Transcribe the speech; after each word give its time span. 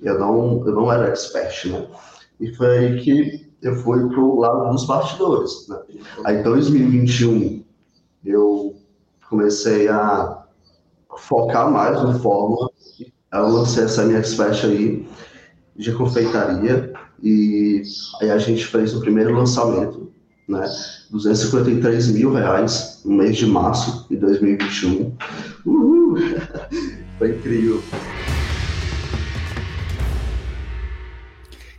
Eu 0.00 0.18
não, 0.18 0.66
eu 0.66 0.74
não 0.74 0.92
era 0.92 1.08
expert, 1.08 1.66
né? 1.66 1.86
E 2.38 2.54
foi 2.54 2.78
aí 2.78 3.00
que 3.00 3.50
eu 3.62 3.76
fui 3.76 4.06
para 4.08 4.20
o 4.20 4.40
lado 4.40 4.70
dos 4.70 4.86
bastidores. 4.86 5.66
Né? 5.68 5.78
Aí, 6.24 6.38
em 6.38 6.42
2021, 6.42 7.64
eu 8.24 8.76
comecei 9.28 9.88
a 9.88 10.44
focar 11.18 11.70
mais 11.70 12.00
no 12.02 12.18
Fórmula. 12.18 12.70
Eu 13.32 13.48
lancei 13.48 13.84
essa 13.84 14.04
minha 14.04 14.18
expert 14.18 14.64
aí 14.64 15.06
de 15.74 15.92
confeitaria 15.92 16.92
e 17.22 17.82
aí 18.20 18.30
a 18.30 18.38
gente 18.38 18.64
fez 18.66 18.94
o 18.94 19.00
primeiro 19.00 19.34
lançamento, 19.34 20.10
né? 20.48 20.64
253 21.10 22.12
mil 22.12 22.32
reais 22.32 23.00
no 23.04 23.16
mês 23.16 23.36
de 23.36 23.46
março 23.46 24.06
de 24.08 24.16
2021. 24.16 25.16
Uhul! 25.64 26.16
Foi 27.18 27.30
incrível. 27.30 27.82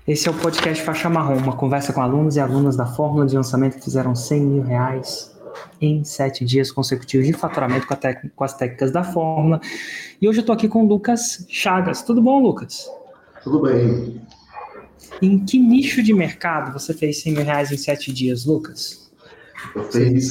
Esse 0.07 0.29
é 0.29 0.31
o 0.31 0.33
podcast 0.33 0.81
Faixa 0.85 1.09
Marrom, 1.09 1.35
uma 1.35 1.57
conversa 1.57 1.91
com 1.91 2.01
alunos 2.01 2.37
e 2.37 2.39
alunas 2.39 2.77
da 2.77 2.85
fórmula 2.85 3.25
de 3.25 3.35
lançamento 3.35 3.75
que 3.75 3.83
fizeram 3.83 4.15
100 4.15 4.39
mil 4.39 4.63
reais 4.63 5.35
em 5.81 6.01
sete 6.05 6.45
dias 6.45 6.71
consecutivos 6.71 7.27
de 7.27 7.33
faturamento 7.33 7.85
com, 7.85 7.95
com 8.33 8.43
as 8.45 8.53
técnicas 8.53 8.89
da 8.89 9.03
fórmula. 9.03 9.59
E 10.21 10.29
hoje 10.29 10.39
eu 10.39 10.41
estou 10.41 10.55
aqui 10.55 10.69
com 10.69 10.85
o 10.85 10.87
Lucas 10.87 11.45
Chagas. 11.49 12.03
Tudo 12.03 12.21
bom, 12.21 12.41
Lucas? 12.41 12.89
Tudo 13.43 13.61
bem. 13.63 14.21
Em 15.21 15.43
que 15.43 15.59
nicho 15.59 16.01
de 16.01 16.13
mercado 16.13 16.71
você 16.71 16.93
fez 16.93 17.21
100 17.21 17.33
mil 17.33 17.43
reais 17.43 17.69
em 17.73 17.77
sete 17.77 18.13
dias, 18.13 18.45
Lucas? 18.45 19.11
Eu 19.75 19.91
fiz 19.91 20.29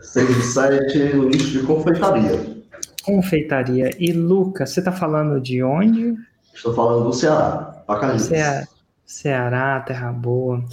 100 0.00 0.26
sete 0.42 0.98
no 1.14 1.28
nicho 1.28 1.60
de 1.60 1.62
confeitaria. 1.64 2.56
Confeitaria. 3.04 3.90
E 4.00 4.12
Lucas, 4.12 4.70
você 4.70 4.80
está 4.80 4.90
falando 4.90 5.40
de 5.40 5.62
onde? 5.62 6.16
Estou 6.52 6.74
falando 6.74 7.04
do 7.04 7.12
Ceará, 7.12 7.84
Pacajus. 7.86 8.22
Ceará. 8.22 8.66
Ceará, 9.06 9.80
terra 9.80 10.10
boa. 10.10 10.64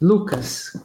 Lucas, 0.00 0.76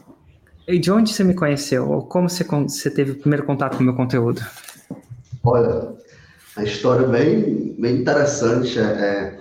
de 0.66 0.90
onde 0.90 1.14
você 1.14 1.26
me 1.26 1.36
conheceu? 1.36 1.90
Ou 1.90 2.04
como 2.04 2.30
você, 2.30 2.46
você 2.46 2.90
teve 2.90 3.12
o 3.12 3.20
primeiro 3.20 3.46
contato 3.46 3.76
com 3.76 3.84
o 3.84 3.86
meu 3.86 3.96
conteúdo? 3.96 4.42
Olha, 5.44 5.94
a 6.56 6.64
história 6.64 7.06
bem, 7.06 7.76
bem 7.78 7.98
interessante. 7.98 8.80
É, 8.80 8.84
é, 8.84 9.40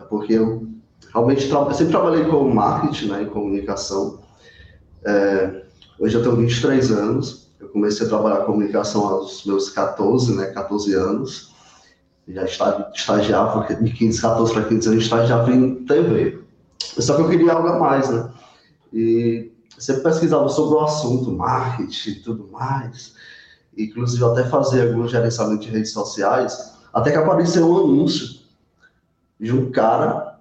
é 0.00 0.04
porque 0.04 0.34
eu 0.34 0.66
realmente 1.14 1.42
sempre 1.42 1.92
trabalhei 1.92 2.24
com 2.24 2.52
marketing 2.52 3.06
né, 3.10 3.22
e 3.22 3.26
comunicação. 3.26 4.20
É, 5.04 5.62
hoje 6.00 6.16
eu 6.16 6.22
tenho 6.22 6.34
23 6.34 6.90
anos. 6.90 7.48
Eu 7.60 7.68
comecei 7.68 8.06
a 8.06 8.08
trabalhar 8.08 8.38
com 8.38 8.52
comunicação 8.52 9.06
aos 9.06 9.44
meus 9.46 9.70
14, 9.70 10.36
né, 10.36 10.46
14 10.46 10.94
anos. 10.94 11.54
Já 12.28 12.44
estagiava, 12.44 13.74
de 13.74 13.92
15, 13.92 14.20
14 14.20 14.52
para 14.52 14.64
15 14.64 14.88
anos, 14.88 15.04
estagiava 15.04 15.50
em 15.52 15.84
TV. 15.84 16.40
Só 16.80 17.16
que 17.16 17.22
eu 17.22 17.28
queria 17.28 17.52
algo 17.52 17.68
a 17.68 17.78
mais, 17.78 18.10
né? 18.10 18.30
E 18.92 19.52
sempre 19.78 20.02
pesquisava 20.02 20.48
sobre 20.48 20.76
o 20.76 20.80
assunto, 20.80 21.32
marketing 21.32 22.10
e 22.10 22.14
tudo 22.16 22.48
mais. 22.50 23.14
Inclusive, 23.76 24.24
até 24.24 24.44
fazia 24.44 24.88
algum 24.88 25.06
gerenciamento 25.06 25.62
de 25.62 25.70
redes 25.70 25.92
sociais. 25.92 26.74
Até 26.92 27.12
que 27.12 27.18
apareceu 27.18 27.66
um 27.66 27.78
anúncio 27.78 28.40
de 29.38 29.52
um 29.52 29.70
cara 29.70 30.38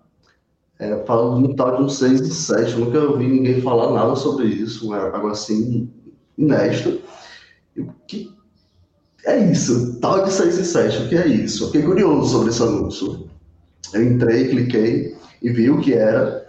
é, 0.80 1.04
falando 1.06 1.45
de 1.45 1.54
um 1.54 1.56
tal 1.56 1.78
de 1.78 1.84
um 1.84 1.90
6 1.90 2.22
e 2.22 2.34
7. 2.34 2.73
Eu 2.73 2.80
nunca 2.80 3.00
ouvi 3.00 3.28
ninguém 3.28 3.62
falar 3.62 3.94
nada 3.94 4.16
sobre 4.16 4.48
isso, 4.48 4.94
algo 4.94 5.28
assim 5.28 5.90
inédito. 6.38 7.02
O 7.78 7.92
que 8.08 8.34
é 9.26 9.38
isso? 9.52 10.00
Tal 10.00 10.23
de 10.23 10.32
6 10.32 10.58
e 10.58 10.66
7, 10.66 10.98
o 11.04 11.10
que 11.10 11.16
é 11.16 11.28
isso? 11.28 11.67
Fiquei 11.67 11.84
curioso 11.84 12.32
sobre 12.32 12.50
esse 12.50 12.64
anúncio. 12.64 13.30
Eu 13.94 14.04
entrei, 14.04 14.48
cliquei 14.48 15.19
e 15.42 15.50
vi 15.50 15.70
o 15.70 15.80
que 15.80 15.94
era, 15.94 16.48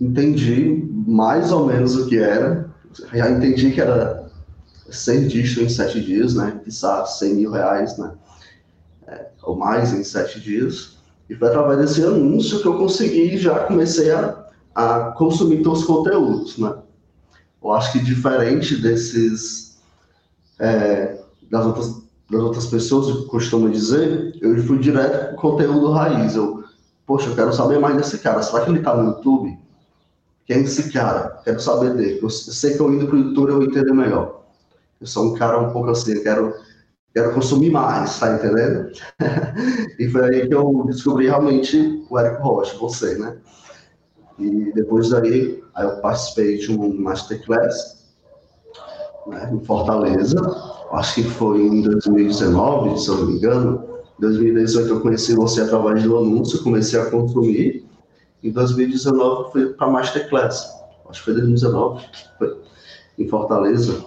entendi 0.00 0.88
mais 1.06 1.52
ou 1.52 1.66
menos 1.66 1.96
o 1.96 2.06
que 2.06 2.18
era, 2.18 2.70
já 3.12 3.30
entendi 3.30 3.70
que 3.70 3.80
era 3.80 4.30
ser 4.90 5.26
dígito 5.26 5.62
em 5.62 5.68
sete 5.68 6.00
dias, 6.00 6.34
né? 6.34 6.60
Quizá 6.62 7.04
100 7.04 7.34
mil 7.34 7.50
reais, 7.50 7.96
né? 7.98 8.12
É, 9.06 9.26
ou 9.42 9.56
mais 9.56 9.92
em 9.92 10.04
sete 10.04 10.40
dias. 10.40 10.96
E 11.28 11.34
foi 11.34 11.48
através 11.48 11.78
desse 11.78 12.04
anúncio 12.04 12.60
que 12.60 12.68
eu 12.68 12.78
consegui 12.78 13.36
já 13.38 13.60
comecei 13.60 14.10
a, 14.10 14.46
a 14.74 15.12
consumir 15.16 15.62
todos 15.62 15.80
os 15.80 15.86
conteúdos, 15.86 16.58
né? 16.58 16.74
Eu 17.62 17.72
acho 17.72 17.92
que 17.92 17.98
diferente 17.98 18.76
desses 18.76 19.78
é, 20.58 21.18
das 21.50 21.64
outras 21.66 22.04
das 22.30 22.40
outras 22.40 22.66
pessoas 22.66 23.18
que 23.18 23.26
costumam 23.26 23.70
dizer, 23.70 24.34
eu 24.40 24.56
fui 24.64 24.78
direto 24.78 25.26
para 25.26 25.34
o 25.34 25.36
conteúdo 25.36 25.90
raiz. 25.90 26.34
Eu 26.34 26.63
Poxa, 27.06 27.28
eu 27.28 27.34
quero 27.34 27.52
saber 27.52 27.78
mais 27.78 27.96
desse 27.96 28.18
cara. 28.18 28.42
Será 28.42 28.64
que 28.64 28.70
ele 28.70 28.78
está 28.78 28.94
no 28.94 29.10
YouTube? 29.10 29.58
Quem 30.46 30.58
é 30.58 30.60
esse 30.60 30.92
cara? 30.92 31.40
Quero 31.44 31.60
saber 31.60 31.94
dele. 31.94 32.20
Eu 32.22 32.30
sei 32.30 32.74
que 32.74 32.80
eu 32.80 32.92
indo 32.92 33.06
para 33.06 33.16
o 33.16 33.18
YouTube 33.18 33.48
eu 33.48 33.56
vou 33.56 33.64
entender 33.64 33.92
melhor. 33.92 34.44
Eu 35.00 35.06
sou 35.06 35.26
um 35.26 35.34
cara 35.34 35.58
um 35.60 35.72
pouco 35.72 35.90
assim, 35.90 36.22
quero, 36.22 36.54
quero 37.14 37.34
consumir 37.34 37.70
mais, 37.70 38.18
tá 38.18 38.34
entendendo? 38.34 38.90
e 39.98 40.08
foi 40.08 40.22
aí 40.22 40.48
que 40.48 40.54
eu 40.54 40.84
descobri 40.86 41.26
realmente 41.26 42.04
o 42.08 42.18
Érico 42.18 42.42
Rocha, 42.42 42.76
você, 42.78 43.18
né? 43.18 43.36
E 44.38 44.72
depois 44.72 45.10
daí, 45.10 45.62
aí 45.74 45.84
eu 45.84 46.00
participei 46.00 46.58
de 46.58 46.72
um 46.72 47.00
Masterclass 47.00 48.04
né, 49.26 49.50
em 49.52 49.64
Fortaleza, 49.64 50.40
acho 50.92 51.14
que 51.14 51.22
foi 51.22 51.62
em 51.62 51.82
2019, 51.82 52.98
se 52.98 53.08
eu 53.08 53.16
não 53.16 53.26
me 53.26 53.34
engano, 53.34 53.93
em 54.18 54.20
2018 54.20 54.88
eu 54.88 55.00
conheci 55.00 55.34
você 55.34 55.62
através 55.62 56.02
do 56.02 56.16
anúncio, 56.16 56.62
comecei 56.62 57.00
a 57.00 57.10
consumir. 57.10 57.84
Em 58.42 58.50
2019 58.50 59.52
fui 59.52 59.66
para 59.72 59.88
Masterclass, 59.88 60.66
acho 61.08 61.20
que 61.20 61.24
foi 61.24 61.34
2019, 61.34 62.04
foi 62.38 62.60
em 63.18 63.28
Fortaleza. 63.28 64.04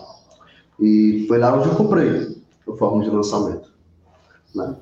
E 0.79 1.25
foi 1.27 1.39
lá 1.39 1.55
onde 1.55 1.69
eu 1.69 1.75
comprei 1.75 2.37
o 2.65 2.75
forma 2.75 3.03
de 3.03 3.09
lançamento. 3.09 3.71
Né? 4.53 4.75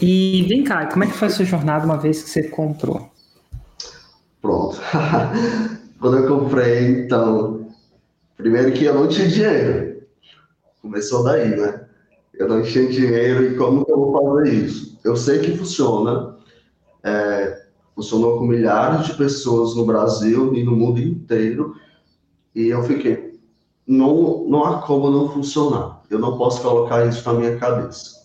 E 0.00 0.44
vem 0.48 0.62
cá, 0.62 0.86
como 0.86 1.04
é 1.04 1.06
que 1.06 1.14
foi 1.14 1.28
a 1.28 1.30
sua 1.30 1.44
jornada 1.44 1.84
uma 1.84 1.96
vez 1.96 2.22
que 2.22 2.30
você 2.30 2.44
comprou? 2.44 3.10
Pronto. 4.40 4.78
Quando 5.98 6.18
eu 6.18 6.28
comprei, 6.28 7.04
então, 7.04 7.68
primeiro 8.36 8.72
que 8.72 8.84
eu 8.84 8.94
não 8.94 9.08
tinha 9.08 9.26
dinheiro. 9.26 10.02
Começou 10.82 11.24
daí, 11.24 11.56
né? 11.56 11.85
Eu 12.36 12.48
não 12.48 12.62
tinha 12.62 12.88
dinheiro 12.88 13.44
e 13.44 13.56
como 13.56 13.84
que 13.84 13.92
eu 13.92 13.96
vou 13.96 14.36
fazer 14.36 14.52
isso? 14.52 14.98
Eu 15.04 15.16
sei 15.16 15.38
que 15.40 15.56
funciona, 15.56 16.36
é, 17.02 17.66
funcionou 17.94 18.38
com 18.38 18.46
milhares 18.46 19.06
de 19.06 19.14
pessoas 19.14 19.74
no 19.74 19.86
Brasil 19.86 20.54
e 20.54 20.62
no 20.62 20.72
mundo 20.72 21.00
inteiro, 21.00 21.74
e 22.54 22.68
eu 22.68 22.82
fiquei, 22.82 23.40
não, 23.86 24.44
não 24.48 24.64
há 24.64 24.82
como 24.82 25.10
não 25.10 25.28
funcionar, 25.28 26.02
eu 26.10 26.18
não 26.18 26.36
posso 26.36 26.60
colocar 26.60 27.06
isso 27.06 27.26
na 27.30 27.38
minha 27.38 27.56
cabeça. 27.56 28.16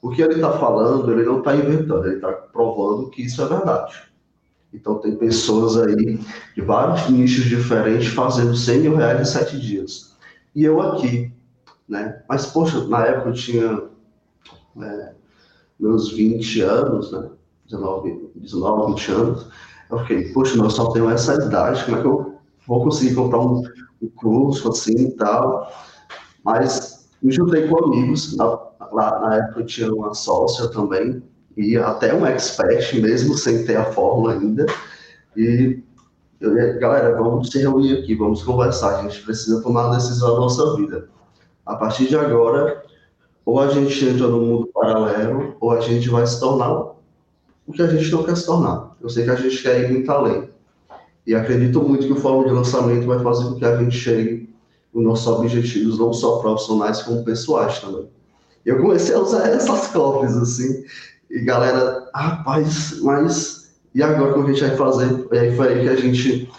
O 0.00 0.10
que 0.10 0.20
ele 0.20 0.34
está 0.34 0.58
falando, 0.58 1.12
ele 1.12 1.24
não 1.24 1.38
está 1.38 1.54
inventando, 1.54 2.06
ele 2.06 2.16
está 2.16 2.32
provando 2.32 3.08
que 3.10 3.22
isso 3.22 3.40
é 3.40 3.46
verdade. 3.46 4.12
Então, 4.72 4.98
tem 4.98 5.14
pessoas 5.14 5.76
aí 5.76 6.18
de 6.54 6.62
vários 6.62 7.08
nichos 7.10 7.44
diferentes 7.44 8.08
fazendo 8.08 8.56
100 8.56 8.80
mil 8.80 8.96
reais 8.96 9.20
em 9.20 9.24
sete 9.24 9.60
dias. 9.60 10.16
E 10.54 10.64
eu 10.64 10.80
aqui, 10.80 11.30
né? 11.92 12.22
Mas, 12.26 12.46
poxa, 12.46 12.82
na 12.88 13.04
época 13.04 13.28
eu 13.28 13.34
tinha 13.34 13.82
é, 14.80 15.12
meus 15.78 16.10
20 16.10 16.62
anos, 16.62 17.12
né? 17.12 17.28
19, 17.66 18.30
19, 18.34 18.92
20 18.94 19.12
anos. 19.12 19.46
Eu 19.90 19.98
fiquei, 19.98 20.32
poxa, 20.32 20.56
nós 20.56 20.72
só 20.72 20.90
tenho 20.90 21.10
essa 21.10 21.34
idade, 21.34 21.84
como 21.84 21.96
é 21.98 22.00
que 22.00 22.06
eu 22.06 22.38
vou 22.66 22.82
conseguir 22.82 23.14
comprar 23.14 23.40
um, 23.40 23.62
um 24.00 24.08
curso 24.08 24.70
assim 24.70 25.08
e 25.08 25.10
tal? 25.12 25.70
Mas 26.42 27.10
me 27.22 27.30
juntei 27.30 27.68
com 27.68 27.84
amigos, 27.84 28.34
na, 28.38 28.46
lá 28.90 29.20
na 29.20 29.36
época 29.36 29.60
eu 29.60 29.66
tinha 29.66 29.92
uma 29.92 30.14
sócia 30.14 30.68
também, 30.68 31.22
e 31.58 31.76
até 31.76 32.14
um 32.14 32.24
expert, 32.24 32.94
mesmo 33.02 33.36
sem 33.36 33.66
ter 33.66 33.76
a 33.76 33.92
fórmula 33.92 34.32
ainda. 34.32 34.64
E 35.36 35.78
eu, 36.40 36.54
galera, 36.80 37.14
vamos 37.16 37.50
se 37.50 37.58
reunir 37.58 37.98
aqui, 37.98 38.14
vamos 38.14 38.42
conversar, 38.42 38.98
a 38.98 39.02
gente 39.02 39.22
precisa 39.22 39.62
tomar 39.62 39.88
uma 39.88 39.96
decisão 39.96 40.32
da 40.32 40.40
nossa 40.40 40.74
vida. 40.76 41.12
A 41.64 41.76
partir 41.76 42.08
de 42.08 42.16
agora, 42.16 42.82
ou 43.44 43.60
a 43.60 43.68
gente 43.68 44.04
entra 44.04 44.26
no 44.28 44.40
mundo 44.40 44.66
paralelo, 44.68 45.56
ou 45.60 45.70
a 45.70 45.80
gente 45.80 46.08
vai 46.08 46.26
se 46.26 46.38
tornar 46.40 46.92
o 47.66 47.72
que 47.72 47.82
a 47.82 47.86
gente 47.86 48.10
não 48.10 48.24
quer 48.24 48.36
se 48.36 48.46
tornar. 48.46 48.96
Eu 49.00 49.08
sei 49.08 49.24
que 49.24 49.30
a 49.30 49.36
gente 49.36 49.62
quer 49.62 49.80
ir 49.80 49.92
muito 49.92 50.10
além. 50.10 50.50
E 51.26 51.34
acredito 51.34 51.80
muito 51.80 52.06
que 52.06 52.12
o 52.12 52.16
fórum 52.16 52.44
de 52.44 52.50
lançamento 52.50 53.06
vai 53.06 53.20
fazer 53.20 53.44
com 53.44 53.54
que 53.54 53.64
a 53.64 53.76
gente 53.76 53.96
chegue 53.96 54.52
nos 54.92 55.04
nossos 55.04 55.26
objetivos, 55.26 55.98
não 55.98 56.12
só 56.12 56.38
profissionais, 56.38 57.02
como 57.02 57.24
pessoais 57.24 57.78
também. 57.78 58.08
Eu 58.66 58.80
comecei 58.80 59.14
a 59.14 59.18
usar 59.18 59.46
essas 59.48 59.88
cópias, 59.88 60.36
assim, 60.36 60.84
e 61.30 61.40
galera, 61.40 62.10
rapaz, 62.14 63.00
mas 63.00 63.62
e 63.94 64.02
agora 64.02 64.38
o 64.38 64.44
que 64.44 64.50
a 64.50 64.54
gente 64.54 64.64
vai 64.66 64.76
fazer? 64.76 65.28
E 65.32 65.38
aí 65.38 65.56
foi 65.56 65.68
aí 65.68 65.82
que 65.82 65.88
a 65.88 65.96
gente 65.96 66.50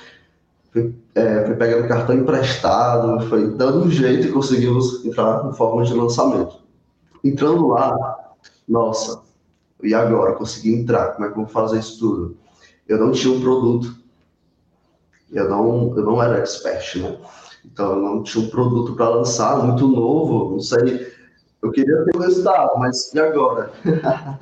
foi, 0.73 0.95
é, 1.13 1.45
foi 1.45 1.55
pegando 1.55 1.87
cartão 1.87 2.15
emprestado, 2.15 3.29
foi 3.29 3.51
dando 3.51 3.85
um 3.85 3.91
jeito 3.91 4.27
e 4.27 4.31
conseguimos 4.31 5.05
entrar 5.05 5.47
em 5.47 5.53
forma 5.53 5.83
de 5.83 5.93
lançamento. 5.93 6.57
Entrando 7.23 7.67
lá, 7.67 8.33
nossa, 8.67 9.21
E 9.83 9.93
agora, 9.93 10.33
consegui 10.33 10.73
entrar, 10.73 11.13
como 11.13 11.25
é 11.25 11.31
que 11.31 11.37
eu 11.37 11.43
vou 11.43 11.51
fazer 11.51 11.79
isso 11.79 11.99
tudo? 11.99 12.37
Eu 12.87 12.97
não 12.97 13.11
tinha 13.11 13.33
um 13.33 13.41
produto. 13.41 13.93
Eu 15.31 15.49
não, 15.49 15.97
eu 15.97 16.03
não 16.03 16.23
era 16.23 16.39
expert, 16.39 16.95
né? 16.99 17.17
Então, 17.65 17.93
eu 17.93 18.01
não 18.01 18.23
tinha 18.23 18.45
um 18.45 18.49
produto 18.49 18.95
para 18.95 19.09
lançar, 19.09 19.63
muito 19.63 19.87
novo, 19.87 20.51
não 20.51 20.59
sei. 20.59 21.11
Eu 21.61 21.71
queria 21.71 22.03
ter 22.05 22.17
o 22.17 22.21
resultado, 22.21 22.79
mas 22.79 23.13
e 23.13 23.19
agora? 23.19 23.71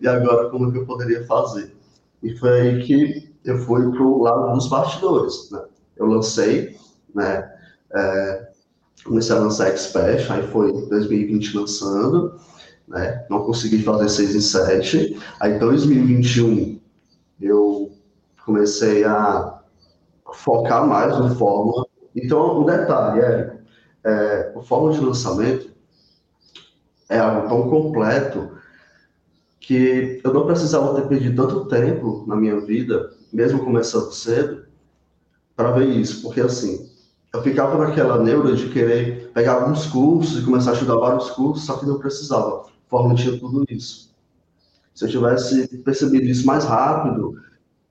e 0.00 0.06
agora, 0.06 0.50
como 0.50 0.68
é 0.68 0.72
que 0.72 0.78
eu 0.78 0.86
poderia 0.86 1.26
fazer? 1.26 1.74
E 2.22 2.36
foi 2.36 2.60
aí 2.60 2.84
que 2.84 3.34
eu 3.44 3.58
fui 3.58 3.90
para 3.90 4.02
o 4.02 4.22
lado 4.22 4.54
dos 4.54 4.68
bastidores, 4.68 5.50
né? 5.50 5.62
Eu 6.02 6.08
lancei, 6.08 6.76
né? 7.14 7.50
É, 7.94 8.48
comecei 9.04 9.36
a 9.36 9.38
lançar 9.38 9.68
Expert, 9.68 10.30
aí 10.30 10.46
foi 10.48 10.72
2020 10.88 11.56
lançando, 11.56 12.40
né? 12.88 13.24
Não 13.30 13.44
consegui 13.44 13.82
fazer 13.82 14.08
6 14.08 14.34
em 14.34 14.40
7. 14.40 15.20
Aí, 15.40 15.58
2021, 15.58 16.80
eu 17.40 17.92
comecei 18.44 19.04
a 19.04 19.60
focar 20.34 20.86
mais 20.86 21.16
no 21.18 21.34
Fórmula. 21.36 21.86
Então, 22.14 22.62
um 22.62 22.64
detalhe, 22.64 23.20
é, 23.20 23.58
é 24.04 24.52
o 24.54 24.62
Fórmula 24.62 24.92
de 24.94 25.00
lançamento 25.00 25.72
é 27.08 27.18
algo 27.18 27.48
tão 27.48 27.68
completo 27.68 28.56
que 29.60 30.20
eu 30.24 30.32
não 30.34 30.46
precisava 30.46 30.94
ter 30.94 31.06
perdido 31.06 31.46
tanto 31.46 31.68
tempo 31.68 32.24
na 32.26 32.34
minha 32.34 32.58
vida, 32.60 33.10
mesmo 33.32 33.64
começando 33.64 34.10
cedo, 34.12 34.64
para 35.62 35.72
ver 35.72 35.88
isso, 35.90 36.22
porque 36.22 36.40
assim, 36.40 36.90
eu 37.32 37.40
ficava 37.42 37.78
naquela 37.78 38.20
neura 38.20 38.56
de 38.56 38.68
querer 38.68 39.30
pegar 39.32 39.54
alguns 39.54 39.86
cursos 39.86 40.42
e 40.42 40.44
começar 40.44 40.70
a 40.70 40.74
estudar 40.74 40.96
vários 40.96 41.30
cursos, 41.30 41.64
só 41.64 41.76
que 41.76 41.86
não 41.86 41.98
precisava. 41.98 42.64
Forma 42.88 43.14
tinha 43.14 43.38
tudo 43.38 43.64
isso. 43.70 44.12
Se 44.92 45.04
eu 45.04 45.08
tivesse 45.08 45.78
percebido 45.78 46.24
isso 46.24 46.44
mais 46.46 46.64
rápido, 46.64 47.40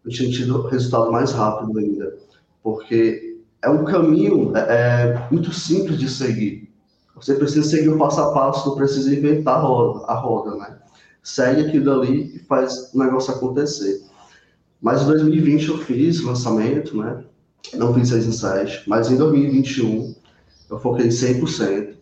eu 0.06 0.12
tinha 0.12 0.29
tido 0.29 0.62
resultado 0.68 1.12
mais 1.12 1.31
rápido 1.31 1.79
ainda. 1.79 2.18
Porque 2.62 3.39
é 3.62 3.69
um 3.69 3.85
caminho 3.85 4.56
é, 4.56 4.59
é, 4.59 5.27
muito 5.31 5.51
simples 5.53 5.97
de 5.97 6.09
seguir. 6.09 6.69
Você 7.15 7.35
precisa 7.35 7.67
seguir 7.67 7.89
o 7.89 7.97
passo 7.97 8.19
a 8.19 8.33
passo, 8.33 8.69
não 8.69 8.75
precisa 8.75 9.13
inventar 9.13 9.56
a 9.56 9.62
roda, 9.62 10.06
a 10.06 10.13
roda 10.13 10.56
né? 10.57 10.77
Segue 11.24 11.67
aquilo 11.67 11.91
ali 11.91 12.35
e 12.35 12.39
faz 12.39 12.91
o 12.94 13.00
negócio 13.00 13.33
acontecer. 13.33 14.01
Mas 14.81 15.03
em 15.03 15.06
2020 15.06 15.67
eu 15.69 15.77
fiz 15.79 16.21
lançamento, 16.21 16.97
né? 16.97 17.24
Não 17.73 17.93
fiz 17.93 18.09
6 18.09 18.25
em 18.27 18.31
7, 18.31 18.83
mas 18.87 19.09
em 19.09 19.17
2021 19.17 20.15
eu 20.69 20.79
foquei 20.79 21.07
100%. 21.07 21.95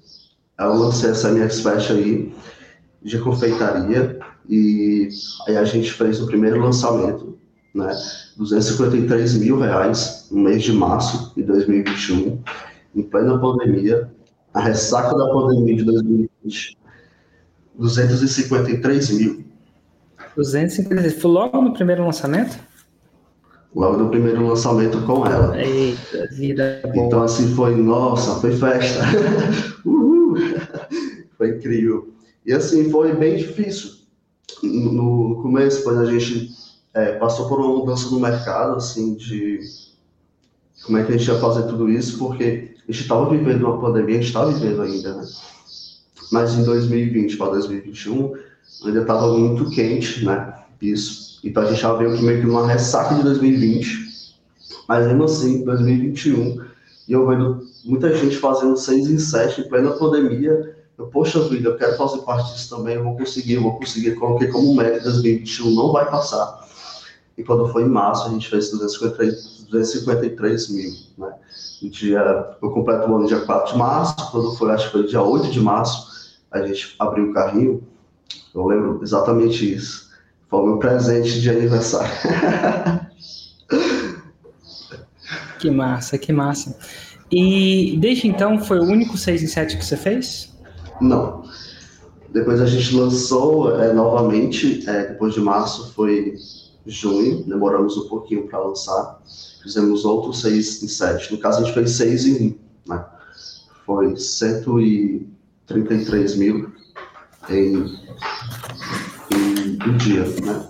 Eu 0.59 0.73
lancei 0.73 1.11
essa 1.11 1.31
minha 1.31 1.45
expert 1.45 1.91
aí 1.91 2.33
de 3.01 3.17
confeitaria 3.19 4.19
e 4.47 5.09
aí 5.47 5.57
a 5.57 5.63
gente 5.63 5.91
fez 5.91 6.21
o 6.21 6.25
primeiro 6.25 6.59
lançamento, 6.59 7.37
né? 7.73 7.95
253 8.35 9.35
mil 9.35 9.59
reais 9.59 10.27
no 10.31 10.41
mês 10.41 10.63
de 10.63 10.73
março 10.73 11.33
de 11.35 11.43
2021, 11.43 12.41
em 12.95 13.03
plena 13.03 13.39
pandemia, 13.39 14.09
a 14.53 14.59
ressaca 14.59 15.15
da 15.15 15.27
pandemia 15.27 15.75
de 15.75 15.83
2020, 15.83 16.77
253 17.77 19.09
mil. 19.11 19.45
253, 20.35 21.21
foi 21.21 21.31
logo 21.31 21.61
no 21.61 21.73
primeiro 21.73 22.03
lançamento? 22.03 22.59
Logo 23.75 23.97
no 23.97 24.09
primeiro 24.09 24.47
lançamento 24.47 24.99
com 25.03 25.25
ela. 25.25 25.59
Eita, 25.61 26.27
vida 26.31 26.81
boa. 26.91 27.05
Então 27.05 27.23
assim 27.23 27.53
foi, 27.53 27.75
nossa, 27.75 28.39
foi 28.41 28.55
festa. 28.55 29.03
foi 31.37 31.49
incrível. 31.49 32.09
E 32.45 32.53
assim, 32.53 32.89
foi 32.89 33.13
bem 33.13 33.37
difícil. 33.37 33.91
No 34.63 35.39
começo, 35.41 35.83
quando 35.83 35.99
a 35.99 36.11
gente 36.11 36.51
é, 36.93 37.13
passou 37.13 37.47
por 37.47 37.59
uma 37.59 37.77
mudança 37.77 38.09
no 38.09 38.19
mercado, 38.19 38.75
assim, 38.75 39.13
de 39.13 39.59
como 40.83 40.97
é 40.97 41.03
que 41.03 41.13
a 41.13 41.17
gente 41.17 41.29
ia 41.29 41.39
fazer 41.39 41.63
tudo 41.63 41.89
isso, 41.89 42.17
porque 42.17 42.71
a 42.87 42.91
gente 42.91 43.03
estava 43.03 43.29
vivendo 43.29 43.63
uma 43.63 43.79
pandemia, 43.79 44.15
a 44.15 44.17
gente 44.17 44.27
está 44.27 44.45
vivendo 44.45 44.81
ainda, 44.81 45.15
né? 45.15 45.27
Mas 46.31 46.53
em 46.53 46.63
2020 46.63 47.37
para 47.37 47.51
2021 47.51 48.33
ainda 48.85 49.01
estava 49.01 49.37
muito 49.37 49.69
quente, 49.69 50.25
né? 50.25 50.53
Isso. 50.81 51.28
Então 51.43 51.63
a 51.63 51.65
gente 51.67 51.81
já 51.81 51.93
veio 51.93 52.21
meio 52.21 52.41
que 52.41 52.47
uma 52.47 52.67
ressaca 52.67 53.15
de 53.15 53.23
2020, 53.23 54.37
mas 54.87 55.07
mesmo 55.07 55.23
assim, 55.23 55.63
2021, 55.63 56.61
e 57.07 57.13
eu 57.13 57.27
vendo 57.27 57.65
muita 57.85 58.13
gente 58.15 58.37
fazendo 58.37 58.75
6 58.75 59.09
em 59.09 59.19
7 59.19 59.61
em 59.61 59.69
plena 59.69 59.91
pandemia, 59.91 60.75
eu, 60.97 61.07
poxa 61.07 61.39
vida, 61.47 61.69
eu 61.69 61.77
quero 61.77 61.95
fazer 61.95 62.19
parte 62.23 62.53
disso 62.53 62.75
também, 62.75 62.95
eu 62.95 63.03
vou 63.03 63.15
conseguir, 63.15 63.53
eu 63.53 63.63
vou 63.63 63.77
conseguir, 63.77 64.15
coloquei 64.15 64.49
como 64.49 64.75
meta 64.75 65.01
2021, 65.01 65.73
não 65.73 65.93
vai 65.93 66.09
passar. 66.09 66.67
E 67.37 67.43
quando 67.43 67.69
foi 67.69 67.83
em 67.83 67.89
março, 67.89 68.27
a 68.27 68.31
gente 68.31 68.49
fez 68.49 68.69
253, 68.69 69.65
253 69.69 70.69
mil, 70.69 70.93
né? 71.17 71.33
Dia, 71.81 72.57
eu 72.61 72.69
completo 72.71 73.09
o 73.09 73.15
ano 73.15 73.27
dia 73.27 73.39
4 73.39 73.71
de 73.71 73.79
março, 73.79 74.31
quando 74.31 74.53
foi, 74.57 74.71
acho 74.71 74.87
que 74.87 74.91
foi 74.91 75.07
dia 75.07 75.21
8 75.21 75.49
de 75.49 75.61
março, 75.61 76.37
a 76.51 76.65
gente 76.67 76.95
abriu 76.99 77.29
o 77.29 77.33
carrinho, 77.33 77.81
eu 78.53 78.67
lembro 78.67 78.99
exatamente 79.01 79.73
isso. 79.73 80.08
Foi 80.49 80.59
o 80.59 80.65
meu 80.65 80.77
presente 80.77 81.39
de 81.39 81.49
aniversário. 81.49 82.11
que 85.59 85.69
massa, 85.69 86.17
que 86.17 86.33
massa. 86.33 86.75
E 87.31 87.97
desde 87.99 88.27
então 88.27 88.59
foi 88.59 88.79
o 88.79 88.83
único 88.83 89.15
6 89.15 89.43
em 89.43 89.47
7 89.47 89.77
que 89.77 89.85
você 89.85 89.95
fez? 89.95 90.51
Não. 90.99 91.43
Depois 92.33 92.59
a 92.61 92.65
gente 92.65 92.95
lançou 92.95 93.79
é, 93.79 93.93
novamente, 93.93 94.83
é, 94.89 95.07
depois 95.07 95.33
de 95.33 95.41
março 95.41 95.91
foi 95.93 96.35
junho, 96.85 97.43
demoramos 97.43 97.97
um 97.97 98.07
pouquinho 98.07 98.47
para 98.47 98.59
lançar. 98.59 99.19
Fizemos 99.61 100.05
outros 100.05 100.39
6 100.41 100.83
em 100.83 100.87
7. 100.87 101.33
No 101.33 101.39
caso, 101.39 101.61
a 101.61 101.63
gente 101.63 101.73
fez 101.73 101.91
6 101.91 102.25
em 102.25 102.57
1, 102.87 102.87
né? 102.87 103.03
Foi 103.85 104.15
133 104.15 106.35
mil 106.35 106.71
em, 107.49 107.98
um 109.87 109.97
dia, 109.97 110.23
né? 110.43 110.69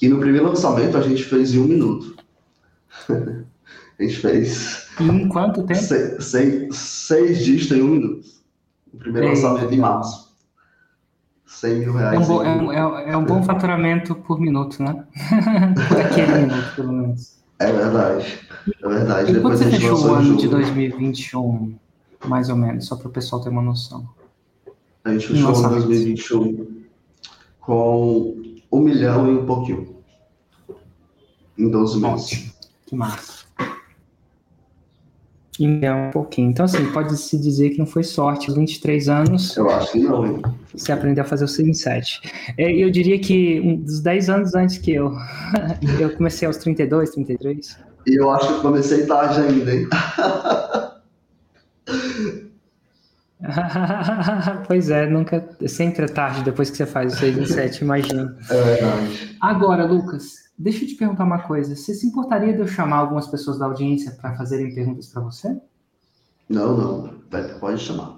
E 0.00 0.08
no 0.08 0.18
primeiro 0.18 0.46
lançamento 0.46 0.96
a 0.96 1.00
gente 1.00 1.22
fez 1.24 1.54
em 1.54 1.60
um 1.60 1.64
minuto. 1.64 2.16
a 3.08 4.02
gente 4.02 4.16
fez. 4.16 4.86
Em 5.00 5.28
quanto 5.28 5.62
tempo? 5.64 5.80
Seis, 5.80 6.24
seis, 6.24 6.76
seis 6.76 7.44
dias 7.44 7.70
em 7.70 7.82
um 7.82 7.88
minuto. 7.88 8.26
O 8.92 8.98
primeiro 8.98 9.28
Ei, 9.28 9.34
lançamento 9.34 9.72
em 9.72 9.78
março. 9.78 10.24
100 11.46 11.78
mil 11.78 11.92
reais. 11.92 12.14
É 12.14 12.18
um, 12.18 12.26
bom, 12.26 12.42
é, 12.42 12.56
um, 12.56 12.72
é, 12.72 13.10
é 13.10 13.16
um 13.16 13.24
bom 13.24 13.42
faturamento 13.42 14.14
por 14.14 14.40
minuto, 14.40 14.82
né? 14.82 15.04
por 15.88 16.00
aquele 16.00 16.46
minuto, 16.46 16.74
pelo 16.76 16.92
menos. 16.92 17.38
É 17.58 17.72
verdade. 17.72 18.40
É 18.82 18.88
verdade. 18.88 19.32
E 19.32 19.40
quando 19.40 19.56
você 19.56 19.70
fechou 19.70 20.06
o 20.06 20.14
ano 20.14 20.36
de 20.36 20.48
2021, 20.48 21.76
mais 22.26 22.48
ou 22.48 22.56
menos, 22.56 22.86
só 22.86 22.96
para 22.96 23.08
o 23.08 23.10
pessoal 23.10 23.40
ter 23.42 23.50
uma 23.50 23.62
noção? 23.62 24.08
A 25.04 25.12
gente 25.12 25.28
fechou 25.28 25.52
o 25.52 25.66
ano 25.66 25.80
de 25.80 25.86
2021 25.86 26.83
com 27.64 28.36
um 28.70 28.80
milhão 28.80 29.30
e 29.30 29.38
um 29.38 29.46
pouquinho. 29.46 29.94
Em 31.56 31.68
12 31.68 32.00
meses. 32.00 32.54
Que 32.86 32.96
massa. 32.96 33.44
Então, 35.58 36.08
um 36.08 36.10
pouquinho. 36.10 36.50
Então, 36.50 36.64
assim, 36.64 36.84
pode-se 36.90 37.38
dizer 37.38 37.70
que 37.70 37.78
não 37.78 37.86
foi 37.86 38.02
sorte. 38.02 38.52
23 38.52 39.08
anos. 39.08 39.56
Eu 39.56 39.70
acho 39.70 39.92
que 39.92 40.00
não, 40.00 40.26
hein? 40.26 40.42
Você 40.74 40.90
aprendeu 40.90 41.22
a 41.22 41.26
fazer 41.26 41.44
o 41.44 41.48
6 41.48 41.68
em 41.68 41.72
7. 41.72 42.20
Eu 42.58 42.90
diria 42.90 43.18
que 43.20 43.60
dos 43.76 44.00
10 44.00 44.30
anos 44.30 44.54
antes 44.54 44.78
que 44.78 44.92
eu. 44.92 45.12
eu 46.00 46.10
comecei 46.16 46.46
aos 46.46 46.56
32, 46.56 47.10
33. 47.10 47.78
E 48.06 48.20
eu 48.20 48.30
acho 48.30 48.56
que 48.56 48.60
comecei 48.62 49.06
tarde 49.06 49.40
ainda, 49.40 49.74
hein? 49.74 49.86
pois 54.66 54.90
é, 54.90 55.06
nunca. 55.06 55.48
Sempre 55.66 56.04
é 56.04 56.08
tarde 56.08 56.42
depois 56.42 56.70
que 56.70 56.76
você 56.76 56.86
faz 56.86 57.14
o 57.14 57.16
6 57.16 57.38
em 57.38 57.46
7, 57.46 57.84
imagina. 57.84 58.36
É 58.50 58.62
verdade. 58.62 59.36
Agora, 59.40 59.84
Lucas, 59.84 60.44
Deixa 60.56 60.84
eu 60.84 60.88
te 60.88 60.94
perguntar 60.94 61.24
uma 61.24 61.40
coisa. 61.40 61.74
Você 61.74 61.92
se 61.94 62.06
importaria 62.06 62.52
de 62.52 62.60
eu 62.60 62.66
chamar 62.68 62.98
algumas 62.98 63.26
pessoas 63.26 63.58
da 63.58 63.66
audiência 63.66 64.12
para 64.12 64.36
fazerem 64.36 64.72
perguntas 64.72 65.08
para 65.08 65.22
você? 65.22 65.60
Não, 66.48 66.76
não. 66.76 67.14
Pode 67.58 67.82
chamar. 67.82 68.16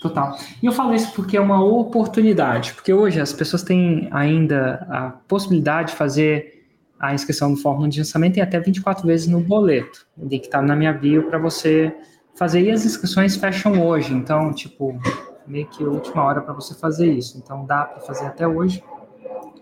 Total. 0.00 0.38
E 0.62 0.66
eu 0.66 0.72
falo 0.72 0.94
isso 0.94 1.12
porque 1.14 1.36
é 1.36 1.40
uma 1.40 1.62
oportunidade, 1.62 2.72
porque 2.72 2.92
hoje 2.92 3.20
as 3.20 3.32
pessoas 3.32 3.62
têm 3.62 4.08
ainda 4.12 4.86
a 4.88 5.10
possibilidade 5.10 5.90
de 5.90 5.96
fazer 5.96 6.64
a 6.98 7.12
inscrição 7.12 7.50
no 7.50 7.56
Fórmula 7.56 7.88
de 7.88 7.98
lançamento 7.98 8.38
em 8.38 8.40
até 8.40 8.58
24 8.60 9.06
vezes 9.06 9.26
no 9.26 9.40
boleto. 9.40 10.06
O 10.16 10.26
link 10.26 10.44
está 10.44 10.62
na 10.62 10.76
minha 10.76 10.92
bio 10.92 11.24
para 11.24 11.38
você 11.38 11.94
fazer. 12.34 12.62
E 12.62 12.70
as 12.70 12.84
inscrições 12.84 13.36
fecham 13.36 13.86
hoje, 13.86 14.12
então, 14.12 14.52
tipo, 14.52 14.98
meio 15.46 15.66
que 15.66 15.84
a 15.84 15.88
última 15.88 16.22
hora 16.22 16.40
para 16.40 16.54
você 16.54 16.74
fazer 16.74 17.12
isso. 17.12 17.38
Então, 17.38 17.64
dá 17.64 17.84
para 17.84 18.00
fazer 18.00 18.26
até 18.26 18.46
hoje. 18.46 18.82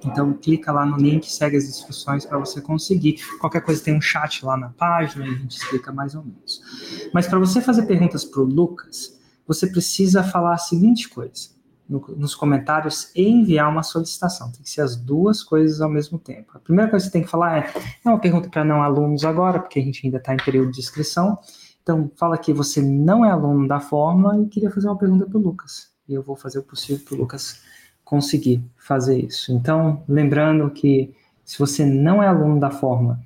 Então 0.05 0.33
clica 0.33 0.71
lá 0.71 0.87
no 0.87 0.97
link, 0.97 1.31
segue 1.31 1.57
as 1.57 1.65
instruções 1.65 2.25
para 2.25 2.39
você 2.39 2.61
conseguir. 2.61 3.21
Qualquer 3.41 3.63
coisa 3.63 3.83
tem 3.83 3.97
um 3.97 4.01
chat 4.01 4.45
lá 4.45 4.57
na 4.57 4.69
página 4.69 5.27
e 5.27 5.31
a 5.31 5.35
gente 5.35 5.57
explica 5.57 5.93
mais 5.93 6.15
ou 6.15 6.23
menos. 6.23 7.11
Mas 7.13 7.27
para 7.27 7.39
você 7.39 7.61
fazer 7.61 7.83
perguntas 7.83 8.25
para 8.25 8.41
o 8.41 8.45
Lucas, 8.45 9.19
você 9.47 9.67
precisa 9.67 10.23
falar 10.23 10.55
a 10.55 10.59
seguinte 10.59 11.09
coisa. 11.09 11.51
no, 11.89 12.05
nos 12.17 12.35
comentários 12.35 13.11
e 13.15 13.27
enviar 13.27 13.69
uma 13.71 13.83
solicitação. 13.83 14.53
Tem 14.53 14.63
que 14.63 14.71
ser 14.71 14.83
as 14.83 14.95
duas 14.95 15.43
coisas 15.43 15.81
ao 15.81 15.89
mesmo 15.89 16.19
tempo. 16.19 16.53
A 16.55 16.61
primeira 16.61 16.91
coisa 16.91 17.07
que 17.07 17.11
você 17.11 17.19
tem 17.19 17.25
que 17.25 17.31
falar 17.31 17.59
é: 17.59 17.73
é 18.05 18.09
uma 18.09 18.21
pergunta 18.21 18.49
para 18.49 18.65
não 18.65 18.83
alunos 18.83 19.25
agora, 19.25 19.59
porque 19.59 19.79
a 19.79 19.83
gente 19.83 20.07
ainda 20.07 20.19
está 20.19 20.35
em 20.35 20.37
período 20.37 20.71
de 20.71 20.81
inscrição. 20.81 21.39
Então, 21.88 22.11
fala 22.16 22.37
que 22.37 22.52
você 22.52 22.83
não 22.83 23.25
é 23.25 23.30
aluno 23.30 23.66
da 23.66 23.80
Fórmula 23.80 24.38
e 24.42 24.47
queria 24.47 24.71
fazer 24.71 24.88
uma 24.88 24.99
pergunta 24.99 25.25
para 25.25 25.38
o 25.38 25.40
Lucas. 25.40 25.88
E 26.07 26.12
eu 26.12 26.23
vou 26.23 26.37
fazer 26.37 26.59
o 26.59 26.62
possível 26.62 27.02
para 27.02 27.14
o 27.14 27.18
Lucas 27.18 27.62
conseguir 28.04 28.62
fazer 28.76 29.18
isso. 29.25 29.50
Então, 29.52 30.02
lembrando 30.07 30.68
que 30.68 31.14
se 31.47 31.59
você 31.59 31.87
não 31.87 32.23
é 32.23 32.26
aluno 32.26 32.61
da 32.61 32.71
Fórmula 32.71 33.18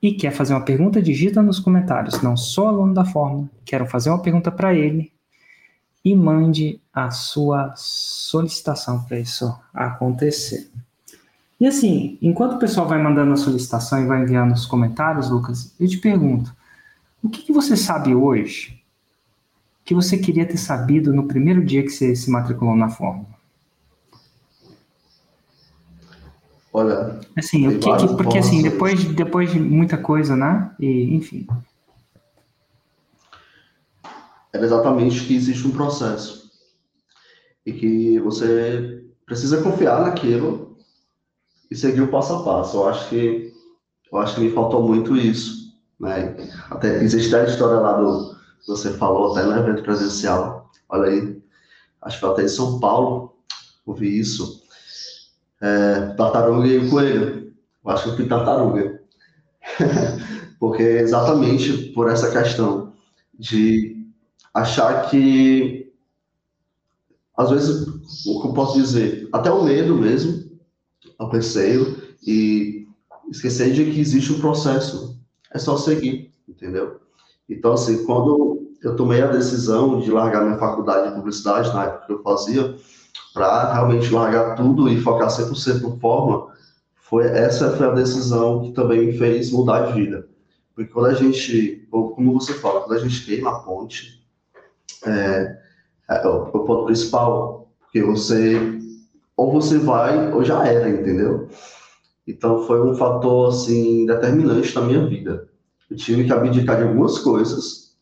e 0.00 0.12
quer 0.12 0.30
fazer 0.30 0.54
uma 0.54 0.64
pergunta, 0.64 1.02
digita 1.02 1.42
nos 1.42 1.58
comentários. 1.58 2.22
Não 2.22 2.36
sou 2.36 2.68
aluno 2.68 2.94
da 2.94 3.04
Fórmula, 3.04 3.50
quero 3.64 3.84
fazer 3.84 4.10
uma 4.10 4.22
pergunta 4.22 4.52
para 4.52 4.72
ele 4.72 5.12
e 6.04 6.14
mande 6.14 6.80
a 6.92 7.10
sua 7.10 7.74
solicitação 7.74 9.02
para 9.02 9.18
isso 9.18 9.52
acontecer. 9.72 10.70
E 11.60 11.66
assim, 11.66 12.16
enquanto 12.22 12.52
o 12.52 12.58
pessoal 12.60 12.86
vai 12.86 13.02
mandando 13.02 13.32
a 13.32 13.36
solicitação 13.36 14.00
e 14.00 14.06
vai 14.06 14.22
enviando 14.22 14.52
os 14.52 14.66
comentários, 14.66 15.30
Lucas, 15.30 15.74
eu 15.80 15.88
te 15.88 15.96
pergunto, 15.96 16.54
o 17.24 17.28
que, 17.28 17.42
que 17.42 17.52
você 17.52 17.76
sabe 17.76 18.14
hoje 18.14 18.80
que 19.84 19.94
você 19.94 20.16
queria 20.16 20.46
ter 20.46 20.56
sabido 20.56 21.12
no 21.12 21.26
primeiro 21.26 21.64
dia 21.64 21.82
que 21.82 21.90
você 21.90 22.14
se 22.14 22.30
matriculou 22.30 22.76
na 22.76 22.88
Fórmula? 22.88 23.34
Olha, 26.72 27.20
assim, 27.36 27.66
o 27.68 27.78
que, 27.78 27.96
que 27.96 28.16
porque 28.16 28.38
assim, 28.38 28.62
depois, 28.62 29.04
depois 29.04 29.52
de 29.52 29.60
muita 29.60 29.96
coisa, 29.96 30.36
né? 30.36 30.74
E, 30.80 31.14
enfim 31.14 31.46
era 34.54 34.64
exatamente 34.64 35.26
que 35.26 35.34
existe 35.34 35.66
um 35.66 35.72
processo 35.72 36.48
e 37.66 37.72
que 37.72 38.20
você 38.20 39.04
precisa 39.26 39.60
confiar 39.60 40.02
naquilo 40.02 40.78
e 41.68 41.74
seguir 41.74 42.02
o 42.02 42.08
passo 42.08 42.34
a 42.34 42.44
passo. 42.44 42.76
Eu 42.76 42.88
acho 42.88 43.08
que 43.08 43.52
eu 44.12 44.18
acho 44.18 44.36
que 44.36 44.42
me 44.42 44.52
faltou 44.52 44.86
muito 44.86 45.16
isso, 45.16 45.63
né? 45.98 46.36
Até 46.70 47.02
existe 47.02 47.34
a 47.34 47.44
história 47.44 47.80
lá 47.80 48.00
do 48.00 48.34
você 48.66 48.94
falou 48.94 49.32
até 49.32 49.44
no 49.46 49.56
evento 49.56 49.82
presencial. 49.82 50.70
Olha 50.88 51.10
aí, 51.10 51.42
acho 52.02 52.18
que 52.18 52.26
até 52.26 52.42
em 52.44 52.48
São 52.48 52.80
Paulo, 52.80 53.36
ouvi 53.84 54.18
isso. 54.18 54.62
É, 55.60 56.14
tartaruga 56.16 56.66
e 56.66 56.88
coelho. 56.88 57.52
Eu 57.84 57.90
acho 57.90 58.04
que 58.04 58.10
eu 58.10 58.16
fui 58.16 58.26
tartaruga. 58.26 59.02
Porque 60.58 60.82
exatamente 60.82 61.92
por 61.92 62.10
essa 62.10 62.30
questão 62.30 62.94
de 63.38 64.08
achar 64.52 65.10
que, 65.10 65.92
às 67.36 67.50
vezes, 67.50 67.86
o 68.26 68.40
que 68.40 68.48
eu 68.48 68.54
posso 68.54 68.80
dizer, 68.80 69.28
até 69.32 69.50
o 69.50 69.64
medo 69.64 69.94
mesmo, 69.96 70.44
o 71.18 71.26
receio, 71.26 72.02
e 72.26 72.86
esquecer 73.30 73.72
de 73.72 73.84
que 73.90 74.00
existe 74.00 74.32
um 74.32 74.40
processo, 74.40 75.13
é 75.54 75.58
só 75.58 75.76
seguir, 75.76 76.32
entendeu? 76.48 77.00
Então, 77.48 77.72
assim, 77.72 78.04
quando 78.04 78.68
eu 78.82 78.96
tomei 78.96 79.22
a 79.22 79.28
decisão 79.28 80.00
de 80.00 80.10
largar 80.10 80.44
minha 80.44 80.58
faculdade 80.58 81.08
de 81.08 81.14
publicidade, 81.14 81.72
na 81.72 81.84
época 81.84 82.06
que 82.06 82.12
eu 82.12 82.22
fazia, 82.22 82.74
para 83.32 83.72
realmente 83.72 84.10
largar 84.10 84.56
tudo 84.56 84.88
e 84.88 85.00
focar 85.00 85.28
100% 85.28 85.80
no 85.80 85.98
forma, 85.98 86.52
foi, 86.96 87.26
essa 87.26 87.76
foi 87.76 87.86
a 87.86 87.92
decisão 87.92 88.62
que 88.62 88.72
também 88.72 89.06
me 89.06 89.18
fez 89.18 89.52
mudar 89.52 89.86
de 89.86 89.92
vida. 89.92 90.28
Porque 90.74 90.92
quando 90.92 91.06
a 91.06 91.14
gente, 91.14 91.86
como 91.90 92.32
você 92.32 92.54
fala, 92.54 92.80
quando 92.80 92.98
a 92.98 93.00
gente 93.00 93.24
queima 93.24 93.50
a 93.50 93.60
ponte, 93.60 94.26
é, 95.06 95.56
é, 96.10 96.26
o, 96.26 96.42
o 96.42 96.64
ponto 96.64 96.86
principal, 96.86 97.70
porque 97.80 98.02
você 98.02 98.80
ou 99.36 99.52
você 99.52 99.78
vai 99.78 100.32
ou 100.32 100.44
já 100.44 100.66
era, 100.66 100.88
entendeu? 100.88 101.48
Então 102.26 102.66
foi 102.66 102.80
um 102.80 102.94
fator 102.94 103.50
assim 103.50 104.06
determinante 104.06 104.74
na 104.74 104.82
minha 104.82 105.06
vida. 105.06 105.48
Eu 105.90 105.96
tive 105.96 106.24
que 106.24 106.32
abdicar 106.32 106.78
de 106.78 106.84
algumas 106.84 107.18
coisas, 107.18 107.96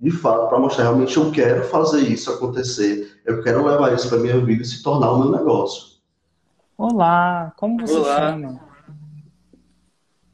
de 0.00 0.10
fato, 0.10 0.48
para 0.48 0.58
mostrar 0.58 0.84
realmente 0.84 1.16
eu 1.16 1.30
quero 1.30 1.64
fazer 1.64 2.00
isso 2.00 2.30
acontecer, 2.30 3.20
eu 3.24 3.42
quero 3.42 3.64
levar 3.64 3.92
isso 3.94 4.08
para 4.08 4.18
minha 4.18 4.38
vida 4.44 4.62
e 4.62 4.64
se 4.64 4.82
tornar 4.82 5.12
o 5.12 5.18
meu 5.18 5.30
negócio. 5.30 5.92
Olá, 6.76 7.52
como 7.56 7.80
você 7.80 7.94
Olá. 7.94 8.16
chama? 8.16 8.60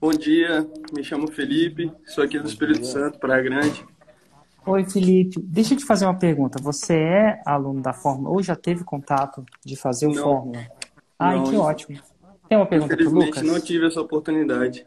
Bom 0.01 0.13
dia, 0.13 0.67
me 0.93 1.03
chamo 1.03 1.31
Felipe, 1.31 1.91
sou 2.07 2.23
aqui 2.23 2.39
do 2.39 2.47
Espírito 2.47 2.87
Santo, 2.87 3.19
Praia 3.19 3.43
Grande. 3.43 3.85
Oi, 4.65 4.85
Felipe. 4.85 5.41
Deixa 5.43 5.73
eu 5.73 5.79
te 5.79 5.85
fazer 5.85 6.05
uma 6.05 6.19
pergunta. 6.19 6.63
Você 6.63 6.95
é 6.95 7.43
aluno 7.47 7.81
da 7.81 7.95
Fórmula 7.95 8.29
ou 8.29 8.43
já 8.43 8.55
teve 8.55 8.85
contato 8.85 9.45
de 9.65 9.75
fazer 9.77 10.07
o 10.07 10.13
não, 10.13 10.23
Fórmula? 10.23 10.59
Ai, 11.19 11.37
não, 11.37 11.45
que 11.45 11.57
ótimo. 11.57 11.99
Tem 12.49 12.57
uma 12.57 12.67
pergunta 12.67 12.97
para 12.97 13.09
Lucas? 13.09 13.43
não 13.43 13.61
tive 13.61 13.87
essa 13.87 14.01
oportunidade. 14.01 14.87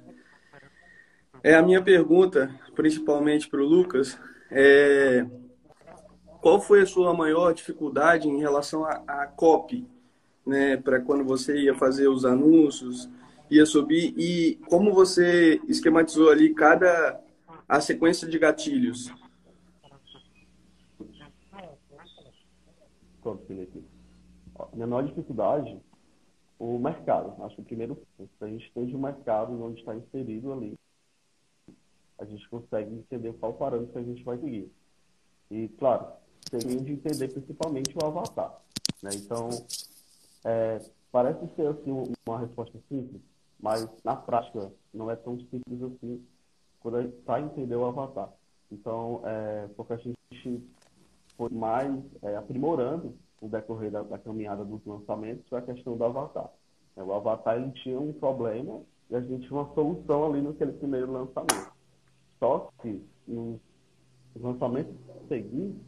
É 1.43 1.55
a 1.55 1.61
minha 1.61 1.81
pergunta, 1.81 2.53
principalmente 2.75 3.47
para 3.49 3.61
o 3.61 3.65
Lucas, 3.65 4.17
é 4.49 5.25
qual 6.41 6.59
foi 6.59 6.81
a 6.81 6.85
sua 6.87 7.13
maior 7.13 7.53
dificuldade 7.53 8.27
em 8.27 8.39
relação 8.39 8.83
à 8.83 9.27
copy, 9.27 9.87
né, 10.45 10.75
para 10.75 10.99
quando 10.99 11.23
você 11.23 11.55
ia 11.55 11.75
fazer 11.75 12.07
os 12.07 12.25
anúncios, 12.25 13.07
ia 13.49 13.65
subir 13.65 14.15
e 14.17 14.59
como 14.67 14.91
você 14.91 15.61
esquematizou 15.67 16.31
ali 16.31 16.51
cada 16.53 17.21
a 17.69 17.79
sequência 17.79 18.27
de 18.27 18.39
gatilhos? 18.39 19.13
Minha 24.73 24.87
maior 24.87 25.03
dificuldade, 25.03 25.79
o 26.61 26.77
mercado. 26.77 27.43
Acho 27.43 27.55
que 27.55 27.61
o 27.61 27.65
primeiro 27.65 27.95
ponto, 27.95 28.29
se 28.37 28.43
a 28.43 28.47
gente 28.47 28.69
entende 28.69 28.95
o 28.95 28.99
mercado 28.99 29.51
onde 29.63 29.79
está 29.79 29.95
inserido 29.95 30.53
ali, 30.53 30.77
a 32.19 32.25
gente 32.25 32.47
consegue 32.49 32.93
entender 32.93 33.33
qual 33.33 33.53
parâmetro 33.53 33.97
a 33.97 34.03
gente 34.03 34.23
vai 34.23 34.37
seguir. 34.37 34.71
E, 35.49 35.67
claro, 35.79 36.05
teria 36.51 36.79
de 36.79 36.93
entender 36.93 37.29
principalmente 37.29 37.97
o 37.97 38.05
avatar. 38.05 38.61
Né? 39.01 39.09
Então, 39.15 39.49
é, 40.45 40.79
parece 41.11 41.47
ser 41.55 41.65
assim, 41.65 42.13
uma 42.27 42.37
resposta 42.37 42.77
simples, 42.87 43.19
mas 43.59 43.89
na 44.03 44.15
prática 44.15 44.71
não 44.93 45.09
é 45.09 45.15
tão 45.15 45.39
simples 45.39 45.81
assim 45.81 46.23
quando 46.79 46.97
a 46.97 47.01
gente 47.01 47.17
está 47.17 47.41
entender 47.41 47.75
o 47.75 47.85
avatar. 47.85 48.31
Então, 48.71 49.23
é, 49.25 49.67
porque 49.75 49.93
a 49.93 49.97
gente 49.97 50.63
foi 51.35 51.49
mais 51.49 51.91
é, 52.21 52.35
aprimorando 52.35 53.17
o 53.41 53.49
decorrer 53.49 53.91
da, 53.91 54.03
da, 54.03 54.19
caminhada 54.19 54.63
dos 54.63 54.85
lançamentos 54.85 55.47
foi 55.49 55.59
a 55.59 55.63
questão 55.63 55.97
do 55.97 56.03
avatar. 56.03 56.49
É, 56.95 57.03
o 57.03 57.11
avatar 57.13 57.57
ele 57.57 57.71
tinha 57.71 57.99
um 57.99 58.13
problema 58.13 58.81
e 59.09 59.15
a 59.15 59.21
gente 59.21 59.47
tinha 59.47 59.59
uma 59.59 59.73
solução 59.73 60.27
ali 60.27 60.41
naquele 60.41 60.73
primeiro 60.73 61.11
lançamento. 61.11 61.73
Só 62.39 62.71
que 62.81 63.03
nos 63.27 63.59
lançamentos 64.39 64.95
seguintes, 65.27 65.81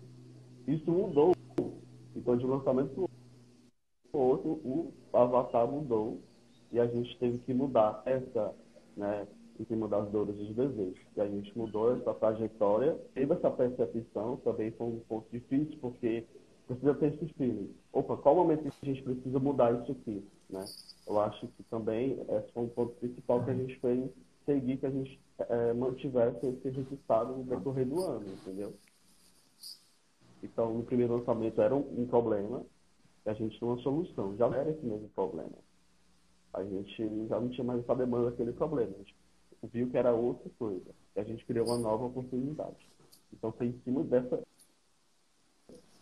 isso 0.67 0.91
mudou. 0.91 1.33
Então, 2.15 2.38
de 2.38 2.45
um 2.45 2.50
lançamento 2.50 3.10
para 4.12 4.19
o 4.19 4.24
outro, 4.24 4.50
o 4.63 4.93
avatar 5.13 5.67
mudou 5.67 6.19
e 6.72 6.79
a 6.79 6.88
gente 6.88 7.17
teve 7.19 7.38
que 7.39 7.53
mudar 7.53 8.01
essa, 8.05 8.53
né, 8.98 9.27
em 9.60 9.65
cima 9.65 9.88
das 9.88 10.10
dores 10.10 10.36
dos 10.36 10.55
desejos. 10.55 11.00
E 11.15 11.22
a 11.22 11.27
gente 11.27 11.55
mudou 11.57 11.95
essa 11.95 12.13
trajetória, 12.13 12.98
teve 13.13 13.33
essa 13.33 13.51
percepção, 13.51 14.38
também 14.38 14.72
foi 14.72 14.88
um 14.88 15.00
ponto 15.01 15.27
difícil, 15.31 15.77
porque 15.79 16.25
precisa 16.67 16.93
ter 16.96 17.13
esse 17.13 17.34
feeling. 17.34 17.74
Opa, 17.91 18.17
qual 18.17 18.36
momento 18.36 18.63
que 18.63 18.70
a 18.82 18.86
gente 18.86 19.03
precisa 19.03 19.39
mudar 19.39 19.74
isso 19.82 19.91
aqui? 19.91 20.24
Né? 20.50 20.63
Eu 21.08 21.20
acho 21.20 21.48
que 21.48 21.63
também 21.63 22.20
esse 22.29 22.51
foi 22.53 22.63
um 22.63 22.70
ponto 22.70 22.93
principal 22.96 23.43
que 23.43 23.51
a 23.51 23.55
gente 23.55 23.79
fez 23.79 24.10
seguir, 24.46 24.77
que 24.77 24.86
a 24.86 24.91
gente 24.91 25.20
é, 25.39 25.74
mantivesse 25.74 26.46
esse 26.46 26.70
resultado 26.70 27.36
no 27.36 27.43
decorrer 27.43 27.88
do 27.88 28.01
ano, 28.03 28.25
entendeu? 28.27 28.74
Então, 30.41 30.74
no 30.74 30.84
primeiro 30.84 31.17
lançamento 31.17 31.62
era 31.62 31.74
um, 31.74 32.01
um 32.01 32.05
problema, 32.05 32.65
e 33.25 33.29
a 33.29 33.34
gente 33.34 33.58
tinha 33.58 33.70
uma 33.70 33.82
solução. 33.82 34.36
Já 34.36 34.48
era 34.48 34.70
esse 34.70 34.86
mesmo 34.86 35.10
problema. 35.10 35.53
A 36.53 36.63
gente 36.63 37.27
já 37.27 37.39
não 37.39 37.50
tinha 37.50 37.63
mais 37.63 37.79
essa 37.79 37.96
demanda 37.96 38.29
daquele 38.29 38.51
problema. 38.51 38.91
A 38.93 38.98
gente 38.98 39.15
viu 39.72 39.89
que 39.89 39.98
era 39.98 40.13
outra 40.13 40.50
coisa. 40.60 40.91
E 41.15 41.20
a 41.20 41.24
gente 41.24 41.46
criou 41.46 41.67
uma 41.67 41.77
nova 41.77 42.05
oportunidade. 42.05 42.89
Então 43.32 43.51
foi 43.53 43.67
em 43.67 43.79
cima 43.84 44.03
dessa 44.03 44.43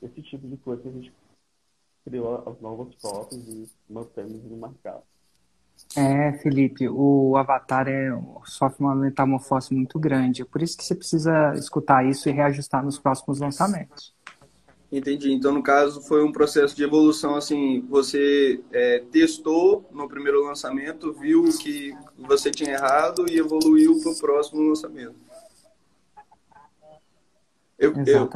esse 0.01 0.22
tipo 0.22 0.48
de 0.48 0.58
coisa 0.58 0.81
que 0.81 0.89
a 0.89 0.91
gente 0.91 1.13
criou 2.03 2.43
as 2.48 2.60
novas 2.60 2.93
fotos 2.96 3.38
e 3.38 3.70
mantemos 3.89 4.43
no 4.43 4.58
mercado. 4.58 5.03
É, 5.96 6.34
Felipe, 6.34 6.88
o 6.88 7.36
Avatar 7.36 7.88
é, 7.88 8.10
sofre 8.46 8.84
uma 8.84 8.96
metamorfose 8.96 9.74
muito 9.74 10.00
grande. 10.00 10.41
É 10.41 10.46
por 10.46 10.62
isso 10.62 10.77
que 10.77 10.84
você 10.84 10.96
precisa 10.96 11.53
escutar 11.55 12.05
isso 12.05 12.29
e 12.29 12.31
reajustar 12.31 12.84
nos 12.84 12.98
próximos 12.98 13.39
lançamentos. 13.39 14.13
Entendi. 14.91 15.31
Então, 15.31 15.53
no 15.53 15.63
caso, 15.63 16.01
foi 16.01 16.24
um 16.24 16.31
processo 16.31 16.75
de 16.75 16.84
evolução, 16.84 17.36
assim, 17.36 17.81
você 17.89 18.62
é, 18.74 19.00
testou 19.12 19.89
no 19.91 20.08
primeiro 20.08 20.43
lançamento, 20.43 21.13
viu 21.13 21.46
que 21.58 21.96
você 22.17 22.51
tinha 22.51 22.74
errado 22.74 23.25
e 23.29 23.38
evoluiu 23.38 24.01
para 24.01 24.12
o 24.12 24.17
próximo 24.17 24.62
lançamento. 24.62 25.15
Eu, 27.79 27.93
eu, 28.05 28.29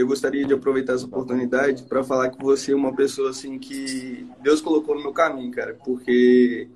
eu 0.00 0.06
gostaria 0.06 0.46
de 0.46 0.54
aproveitar 0.54 0.94
essa 0.94 1.04
oportunidade 1.04 1.82
para 1.82 2.02
falar 2.02 2.30
que 2.30 2.42
você 2.42 2.72
é 2.72 2.76
uma 2.76 2.94
pessoa 2.94 3.30
assim 3.30 3.58
que 3.58 4.26
Deus 4.42 4.60
colocou 4.60 4.94
no 4.94 5.02
meu 5.02 5.12
caminho, 5.12 5.50
cara, 5.52 5.76
porque 5.84 6.68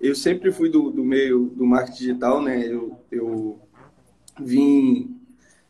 eu 0.00 0.14
sempre 0.14 0.50
fui 0.50 0.70
do, 0.70 0.90
do 0.90 1.04
meio 1.04 1.46
do 1.54 1.66
marketing 1.66 1.98
digital, 1.98 2.42
né? 2.42 2.66
Eu, 2.66 2.96
eu 3.12 3.58
vim, 4.40 5.14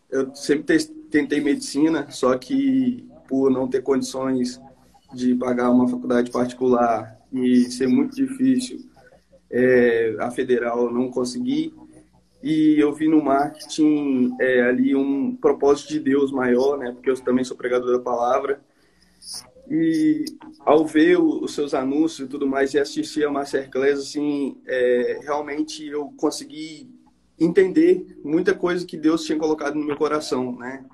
eu 0.08 0.34
sempre 0.36 0.78
tentei 1.10 1.40
medicina, 1.40 2.08
só 2.10 2.38
que 2.38 3.04
por 3.28 3.50
não 3.50 3.66
ter 3.66 3.82
condições 3.82 4.60
de 5.12 5.34
pagar 5.34 5.70
uma 5.70 5.88
faculdade 5.88 6.30
particular 6.30 7.18
e 7.32 7.64
ser 7.72 7.88
muito 7.88 8.14
difícil, 8.14 8.88
é, 9.50 10.14
a 10.20 10.30
federal 10.30 10.92
não 10.92 11.10
consegui. 11.10 11.74
E 12.42 12.76
eu 12.78 12.92
vi 12.92 13.06
no 13.06 13.22
marketing 13.22 14.34
é, 14.40 14.62
ali 14.62 14.94
um 14.94 15.36
propósito 15.36 15.88
de 15.90 16.00
Deus 16.00 16.32
maior, 16.32 16.78
né? 16.78 16.92
Porque 16.92 17.10
eu 17.10 17.14
também 17.16 17.44
sou 17.44 17.56
pregador 17.56 17.92
da 17.92 18.02
palavra. 18.02 18.60
E 19.70 20.24
ao 20.60 20.84
ver 20.86 21.20
os 21.20 21.54
seus 21.54 21.74
anúncios 21.74 22.26
e 22.26 22.30
tudo 22.30 22.46
mais 22.46 22.74
e 22.74 22.78
assistir 22.78 23.24
a 23.24 23.30
Masterclass, 23.30 24.00
assim, 24.00 24.56
é, 24.66 25.20
realmente 25.22 25.86
eu 25.86 26.12
consegui 26.16 26.90
entender 27.38 28.18
muita 28.24 28.54
coisa 28.54 28.84
que 28.84 28.96
Deus 28.96 29.24
tinha 29.24 29.38
colocado 29.38 29.76
no 29.76 29.86
meu 29.86 29.96
coração, 29.96 30.56
né? 30.56 30.84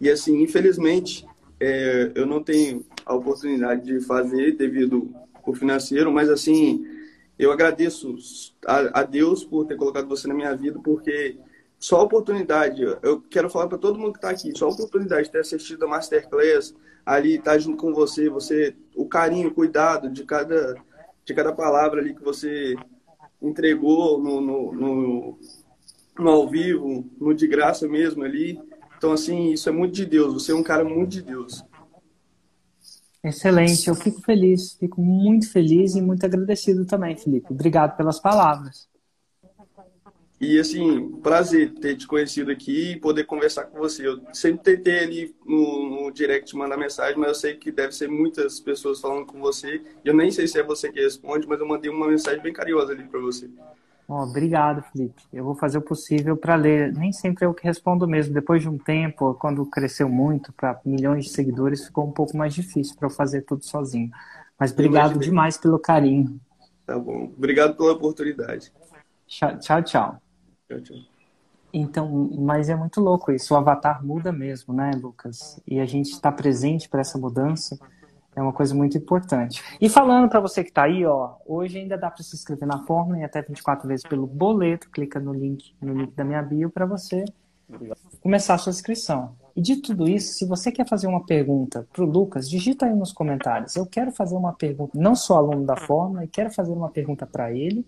E 0.00 0.10
assim, 0.10 0.42
infelizmente, 0.42 1.26
é, 1.58 2.12
eu 2.14 2.26
não 2.26 2.42
tenho 2.42 2.84
a 3.06 3.14
oportunidade 3.14 3.84
de 3.84 4.00
fazer 4.04 4.52
devido 4.52 5.10
ao 5.44 5.54
financeiro, 5.54 6.12
mas 6.12 6.28
assim, 6.28 6.84
eu 7.42 7.50
agradeço 7.52 8.14
a, 8.66 9.00
a 9.00 9.02
Deus 9.02 9.44
por 9.44 9.64
ter 9.64 9.76
colocado 9.76 10.06
você 10.06 10.28
na 10.28 10.34
minha 10.34 10.54
vida, 10.54 10.78
porque 10.82 11.38
só 11.78 12.00
a 12.00 12.02
oportunidade, 12.02 12.82
eu 13.02 13.22
quero 13.22 13.48
falar 13.48 13.66
para 13.66 13.78
todo 13.78 13.98
mundo 13.98 14.12
que 14.12 14.18
está 14.18 14.30
aqui, 14.30 14.52
só 14.56 14.66
a 14.66 14.72
oportunidade 14.72 15.24
de 15.24 15.32
ter 15.32 15.40
assistido 15.40 15.84
a 15.84 15.88
Masterclass, 15.88 16.74
ali 17.06 17.36
estar 17.36 17.52
tá 17.52 17.58
junto 17.58 17.78
com 17.78 17.94
você, 17.94 18.28
você, 18.28 18.76
o 18.94 19.08
carinho, 19.08 19.48
o 19.48 19.54
cuidado 19.54 20.10
de 20.10 20.22
cada, 20.24 20.76
de 21.24 21.32
cada 21.32 21.50
palavra 21.50 22.00
ali 22.00 22.14
que 22.14 22.22
você 22.22 22.76
entregou 23.40 24.20
no, 24.22 24.40
no, 24.42 24.72
no, 24.72 25.38
no 26.18 26.28
ao 26.28 26.46
vivo, 26.46 27.08
no 27.18 27.34
de 27.34 27.46
graça 27.46 27.88
mesmo 27.88 28.22
ali. 28.22 28.60
Então, 28.98 29.12
assim, 29.12 29.52
isso 29.52 29.66
é 29.66 29.72
muito 29.72 29.94
de 29.94 30.04
Deus, 30.04 30.34
você 30.34 30.52
é 30.52 30.54
um 30.54 30.62
cara 30.62 30.84
muito 30.84 31.12
de 31.12 31.22
Deus. 31.22 31.64
Excelente, 33.22 33.88
eu 33.88 33.94
fico 33.94 34.20
feliz, 34.22 34.74
fico 34.74 35.00
muito 35.00 35.50
feliz 35.52 35.94
e 35.94 36.00
muito 36.00 36.24
agradecido 36.24 36.86
também, 36.86 37.16
Felipe. 37.16 37.52
Obrigado 37.52 37.96
pelas 37.96 38.18
palavras. 38.18 38.88
E 40.40 40.58
assim, 40.58 41.10
prazer 41.22 41.74
ter 41.74 41.96
te 41.96 42.06
conhecido 42.06 42.50
aqui 42.50 42.92
e 42.92 42.98
poder 42.98 43.24
conversar 43.24 43.64
com 43.64 43.78
você. 43.78 44.08
Eu 44.08 44.22
sempre 44.32 44.74
tentei 44.74 45.00
ali 45.00 45.34
no, 45.44 46.04
no 46.04 46.10
direct 46.10 46.56
mandar 46.56 46.78
mensagem, 46.78 47.18
mas 47.18 47.28
eu 47.28 47.34
sei 47.34 47.56
que 47.56 47.70
deve 47.70 47.92
ser 47.92 48.08
muitas 48.08 48.58
pessoas 48.58 49.02
falando 49.02 49.26
com 49.26 49.38
você. 49.38 49.82
Eu 50.02 50.14
nem 50.14 50.30
sei 50.30 50.48
se 50.48 50.58
é 50.58 50.62
você 50.62 50.90
que 50.90 50.98
responde, 50.98 51.46
mas 51.46 51.60
eu 51.60 51.68
mandei 51.68 51.90
uma 51.90 52.08
mensagem 52.08 52.42
bem 52.42 52.54
carinhosa 52.54 52.92
ali 52.92 53.04
para 53.04 53.20
você. 53.20 53.50
Oh, 54.12 54.24
obrigado, 54.24 54.82
Felipe. 54.82 55.22
Eu 55.32 55.44
vou 55.44 55.54
fazer 55.54 55.78
o 55.78 55.82
possível 55.82 56.36
para 56.36 56.56
ler. 56.56 56.92
Nem 56.92 57.12
sempre 57.12 57.44
é 57.44 57.48
o 57.48 57.54
que 57.54 57.62
respondo 57.62 58.08
mesmo. 58.08 58.34
Depois 58.34 58.60
de 58.60 58.68
um 58.68 58.76
tempo, 58.76 59.34
quando 59.34 59.64
cresceu 59.64 60.08
muito 60.08 60.52
para 60.52 60.80
milhões 60.84 61.26
de 61.26 61.30
seguidores, 61.30 61.86
ficou 61.86 62.08
um 62.08 62.10
pouco 62.10 62.36
mais 62.36 62.52
difícil 62.52 62.96
para 62.96 63.06
eu 63.06 63.12
fazer 63.12 63.42
tudo 63.42 63.64
sozinho. 63.64 64.10
Mas 64.58 64.72
obrigado 64.72 65.16
demais 65.16 65.56
pelo 65.56 65.78
carinho. 65.78 66.40
Tá 66.84 66.98
bom. 66.98 67.30
Obrigado 67.36 67.76
pela 67.76 67.92
oportunidade. 67.92 68.72
Tchau, 69.28 69.56
tchau. 69.60 69.80
tchau. 69.84 70.22
tchau, 70.68 70.80
tchau. 70.80 70.96
Então, 71.72 72.30
mas 72.36 72.68
é 72.68 72.74
muito 72.74 73.00
louco 73.00 73.30
isso. 73.30 73.54
O 73.54 73.56
avatar 73.56 74.04
muda 74.04 74.32
mesmo, 74.32 74.74
né, 74.74 74.90
Lucas? 75.00 75.62
E 75.64 75.78
a 75.78 75.86
gente 75.86 76.10
está 76.10 76.32
presente 76.32 76.88
para 76.88 77.00
essa 77.00 77.16
mudança 77.16 77.78
é 78.34 78.40
uma 78.40 78.52
coisa 78.52 78.74
muito 78.74 78.96
importante. 78.96 79.62
E 79.80 79.88
falando 79.88 80.28
para 80.28 80.40
você 80.40 80.62
que 80.62 80.70
está 80.70 80.84
aí, 80.84 81.04
ó, 81.04 81.34
hoje 81.44 81.78
ainda 81.78 81.98
dá 81.98 82.10
para 82.10 82.22
se 82.22 82.34
inscrever 82.34 82.66
na 82.66 82.84
fórmula 82.84 83.18
e 83.18 83.24
até 83.24 83.42
24 83.42 83.88
vezes 83.88 84.06
pelo 84.06 84.26
boleto. 84.26 84.88
Clica 84.90 85.18
no 85.18 85.32
link, 85.32 85.74
no 85.80 85.94
link 85.94 86.14
da 86.14 86.24
minha 86.24 86.42
bio 86.42 86.70
para 86.70 86.86
você 86.86 87.24
começar 88.20 88.54
a 88.54 88.58
sua 88.58 88.70
inscrição. 88.70 89.34
E 89.54 89.60
de 89.60 89.76
tudo 89.76 90.08
isso, 90.08 90.34
se 90.34 90.46
você 90.46 90.70
quer 90.70 90.88
fazer 90.88 91.06
uma 91.06 91.24
pergunta 91.24 91.86
para 91.92 92.04
o 92.04 92.06
Lucas, 92.06 92.48
digita 92.48 92.86
aí 92.86 92.94
nos 92.94 93.12
comentários. 93.12 93.76
Eu 93.76 93.86
quero 93.86 94.12
fazer 94.12 94.36
uma 94.36 94.52
pergunta, 94.52 94.98
não 94.98 95.14
sou 95.14 95.36
aluno 95.36 95.64
da 95.66 95.76
fórmula, 95.76 96.24
e 96.24 96.28
quero 96.28 96.50
fazer 96.50 96.72
uma 96.72 96.90
pergunta 96.90 97.26
para 97.26 97.52
ele. 97.52 97.84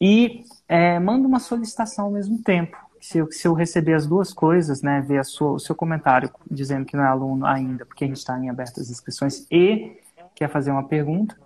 E 0.00 0.44
é, 0.68 0.98
manda 0.98 1.26
uma 1.26 1.40
solicitação 1.40 2.06
ao 2.06 2.10
mesmo 2.10 2.42
tempo 2.42 2.85
se 3.06 3.18
eu, 3.18 3.30
se 3.30 3.46
eu 3.46 3.54
receber 3.54 3.94
as 3.94 4.04
duas 4.04 4.32
coisas, 4.32 4.82
né, 4.82 5.00
ver 5.00 5.24
sua, 5.24 5.52
o 5.52 5.60
seu 5.60 5.76
comentário 5.76 6.28
dizendo 6.50 6.84
que 6.84 6.96
não 6.96 7.04
é 7.04 7.06
aluno 7.06 7.46
ainda, 7.46 7.86
porque 7.86 8.02
a 8.02 8.06
gente 8.08 8.16
está 8.16 8.36
em 8.36 8.50
abertas 8.50 8.90
inscrições, 8.90 9.46
e 9.48 10.00
quer 10.34 10.48
fazer 10.50 10.72
uma 10.72 10.88
pergunta, 10.88 11.38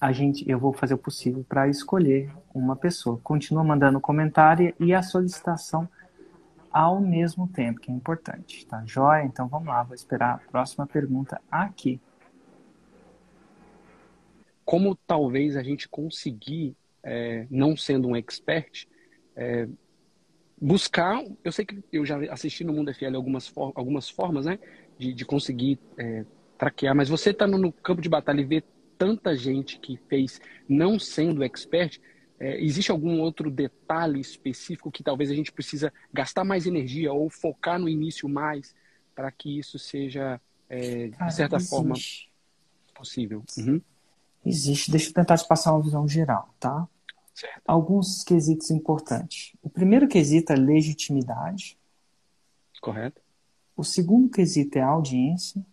a 0.00 0.10
gente, 0.10 0.44
eu 0.50 0.58
vou 0.58 0.72
fazer 0.72 0.94
o 0.94 0.98
possível 0.98 1.46
para 1.48 1.68
escolher 1.68 2.32
uma 2.52 2.74
pessoa. 2.74 3.20
Continua 3.22 3.62
mandando 3.62 4.00
comentário 4.00 4.74
e 4.80 4.92
a 4.92 5.00
solicitação 5.00 5.88
ao 6.72 7.00
mesmo 7.00 7.46
tempo, 7.46 7.78
que 7.78 7.92
é 7.92 7.94
importante, 7.94 8.66
tá 8.66 8.82
joia? 8.84 9.22
Então 9.22 9.46
vamos 9.46 9.68
lá, 9.68 9.84
vou 9.84 9.94
esperar 9.94 10.34
a 10.34 10.50
próxima 10.50 10.88
pergunta 10.88 11.40
aqui. 11.48 12.00
Como 14.64 14.96
talvez 15.06 15.56
a 15.56 15.62
gente 15.62 15.88
conseguir, 15.88 16.76
é, 17.00 17.46
não 17.48 17.76
sendo 17.76 18.08
um 18.08 18.16
expert, 18.16 18.88
é, 19.36 19.68
buscar, 20.60 21.22
eu 21.44 21.52
sei 21.52 21.64
que 21.64 21.82
eu 21.92 22.04
já 22.04 22.18
assisti 22.32 22.64
no 22.64 22.72
Mundo 22.72 22.92
FL 22.92 23.14
algumas, 23.14 23.46
for, 23.46 23.72
algumas 23.74 24.08
formas, 24.08 24.46
né, 24.46 24.58
de, 24.98 25.12
de 25.12 25.24
conseguir 25.24 25.78
é, 25.96 26.24
traquear, 26.56 26.94
mas 26.94 27.08
você 27.08 27.30
está 27.30 27.46
no, 27.46 27.56
no, 27.56 27.72
campo 27.72 28.02
de 28.02 28.08
batalha 28.08 28.40
e 28.40 28.44
vê 28.44 28.64
tanta 28.96 29.36
gente 29.36 29.78
que 29.78 29.96
fez 30.08 30.40
não 30.68 30.98
sendo 30.98 31.44
expert, 31.44 31.98
é, 32.40 32.60
existe 32.62 32.90
algum 32.90 33.20
outro 33.20 33.50
detalhe 33.50 34.20
específico 34.20 34.90
que 34.90 35.02
talvez 35.02 35.30
a 35.30 35.34
gente 35.34 35.52
precisa 35.52 35.92
gastar 36.12 36.44
mais 36.44 36.66
energia 36.66 37.12
ou 37.12 37.30
focar 37.30 37.78
no 37.78 37.88
início 37.88 38.28
mais 38.28 38.74
para 39.14 39.30
que 39.30 39.58
isso 39.58 39.78
seja, 39.78 40.40
é, 40.68 41.08
de 41.08 41.34
certa 41.34 41.56
existe. 41.56 41.70
forma, 41.70 41.94
possível? 42.94 43.42
Uhum. 43.56 43.80
Existe. 44.44 44.90
Deixa 44.90 45.10
eu 45.10 45.14
tentar 45.14 45.36
te 45.36 45.46
passar 45.46 45.72
uma 45.72 45.82
visão 45.82 46.06
geral, 46.08 46.54
tá? 46.60 46.88
Alguns 47.66 48.24
quesitos 48.24 48.70
importantes. 48.70 49.56
O 49.62 49.68
primeiro 49.68 50.08
quesito 50.08 50.52
é 50.52 50.56
legitimidade. 50.56 51.78
Correto. 52.80 53.20
O 53.76 53.84
segundo 53.84 54.28
quesito 54.28 54.76
é 54.76 54.82
audiência. 54.82 55.64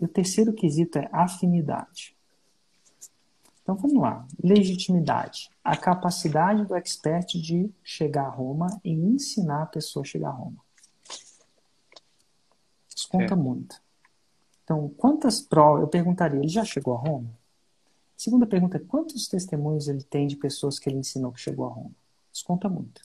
E 0.00 0.04
o 0.04 0.08
terceiro 0.08 0.52
quesito 0.52 0.98
é 0.98 1.08
afinidade. 1.12 2.16
Então 3.62 3.76
vamos 3.76 4.02
lá. 4.02 4.26
Legitimidade. 4.42 5.48
A 5.62 5.76
capacidade 5.76 6.64
do 6.64 6.74
expert 6.74 7.40
de 7.40 7.70
chegar 7.84 8.26
a 8.26 8.30
Roma 8.30 8.80
e 8.84 8.90
ensinar 8.92 9.62
a 9.62 9.66
pessoa 9.66 10.02
a 10.02 10.06
chegar 10.06 10.30
a 10.30 10.32
Roma. 10.32 10.58
Isso 12.94 13.08
conta 13.08 13.34
é. 13.34 13.36
muito. 13.36 13.80
Então, 14.64 14.88
quantas 14.96 15.40
provas. 15.40 15.82
Eu 15.82 15.88
perguntaria, 15.88 16.40
ele 16.40 16.48
já 16.48 16.64
chegou 16.64 16.94
a 16.94 16.98
Roma? 16.98 17.30
Segunda 18.22 18.46
pergunta 18.46 18.76
é 18.76 18.80
quantos 18.80 19.26
testemunhos 19.26 19.88
ele 19.88 20.04
tem 20.04 20.28
de 20.28 20.36
pessoas 20.36 20.78
que 20.78 20.88
ele 20.88 20.98
ensinou 20.98 21.32
que 21.32 21.40
chegou 21.40 21.66
a 21.66 21.70
Roma? 21.70 21.90
Isso 22.32 22.44
conta 22.44 22.68
muito. 22.68 23.02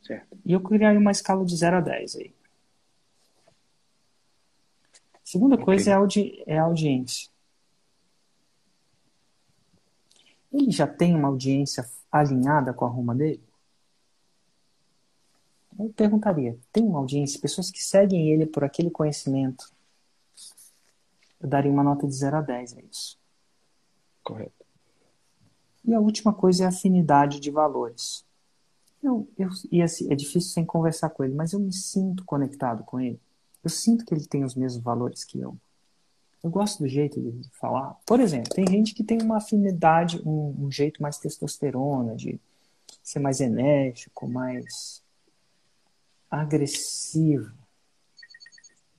Certo. 0.00 0.38
E 0.46 0.52
eu 0.52 0.60
criaria 0.60 1.00
uma 1.00 1.10
escala 1.10 1.44
de 1.44 1.56
0 1.56 1.78
a 1.78 1.80
10 1.80 2.14
aí. 2.14 2.32
Segunda 5.24 5.56
okay. 5.56 5.64
coisa 5.64 5.90
é, 5.90 5.94
audi 5.94 6.44
é 6.46 6.60
a 6.60 6.62
audiência. 6.62 7.28
Ele 10.52 10.70
já 10.70 10.86
tem 10.86 11.16
uma 11.16 11.26
audiência 11.26 11.84
alinhada 12.12 12.72
com 12.72 12.84
a 12.84 12.88
Roma 12.88 13.16
dele? 13.16 13.42
Eu 15.76 15.92
perguntaria, 15.92 16.56
tem 16.72 16.84
uma 16.84 17.00
audiência, 17.00 17.40
pessoas 17.40 17.68
que 17.68 17.82
seguem 17.82 18.30
ele 18.30 18.46
por 18.46 18.62
aquele 18.62 18.92
conhecimento? 18.92 19.72
Eu 21.40 21.48
daria 21.48 21.72
uma 21.72 21.82
nota 21.82 22.06
de 22.06 22.14
0 22.14 22.36
a 22.36 22.40
10 22.42 22.76
a 22.76 22.80
isso. 22.82 23.21
Correto. 24.22 24.64
E 25.84 25.94
a 25.94 26.00
última 26.00 26.32
coisa 26.32 26.64
é 26.64 26.66
a 26.66 26.68
afinidade 26.68 27.40
de 27.40 27.50
valores. 27.50 28.24
Eu, 29.02 29.28
eu, 29.36 29.48
e 29.70 29.82
assim, 29.82 30.12
é 30.12 30.14
difícil 30.14 30.52
sem 30.52 30.64
conversar 30.64 31.10
com 31.10 31.24
ele, 31.24 31.34
mas 31.34 31.52
eu 31.52 31.58
me 31.58 31.72
sinto 31.72 32.24
conectado 32.24 32.84
com 32.84 33.00
ele. 33.00 33.20
Eu 33.64 33.70
sinto 33.70 34.04
que 34.04 34.14
ele 34.14 34.26
tem 34.26 34.44
os 34.44 34.54
mesmos 34.54 34.82
valores 34.82 35.24
que 35.24 35.40
eu. 35.40 35.56
Eu 36.42 36.50
gosto 36.50 36.80
do 36.80 36.88
jeito 36.88 37.20
de 37.20 37.48
falar. 37.50 37.96
Por 38.06 38.20
exemplo, 38.20 38.54
tem 38.54 38.66
gente 38.66 38.94
que 38.94 39.04
tem 39.04 39.20
uma 39.22 39.38
afinidade, 39.38 40.20
um, 40.24 40.66
um 40.66 40.70
jeito 40.70 41.02
mais 41.02 41.18
testosterona, 41.18 42.14
de 42.16 42.40
ser 43.02 43.18
mais 43.18 43.40
enérgico, 43.40 44.28
mais 44.28 45.02
agressivo 46.30 47.61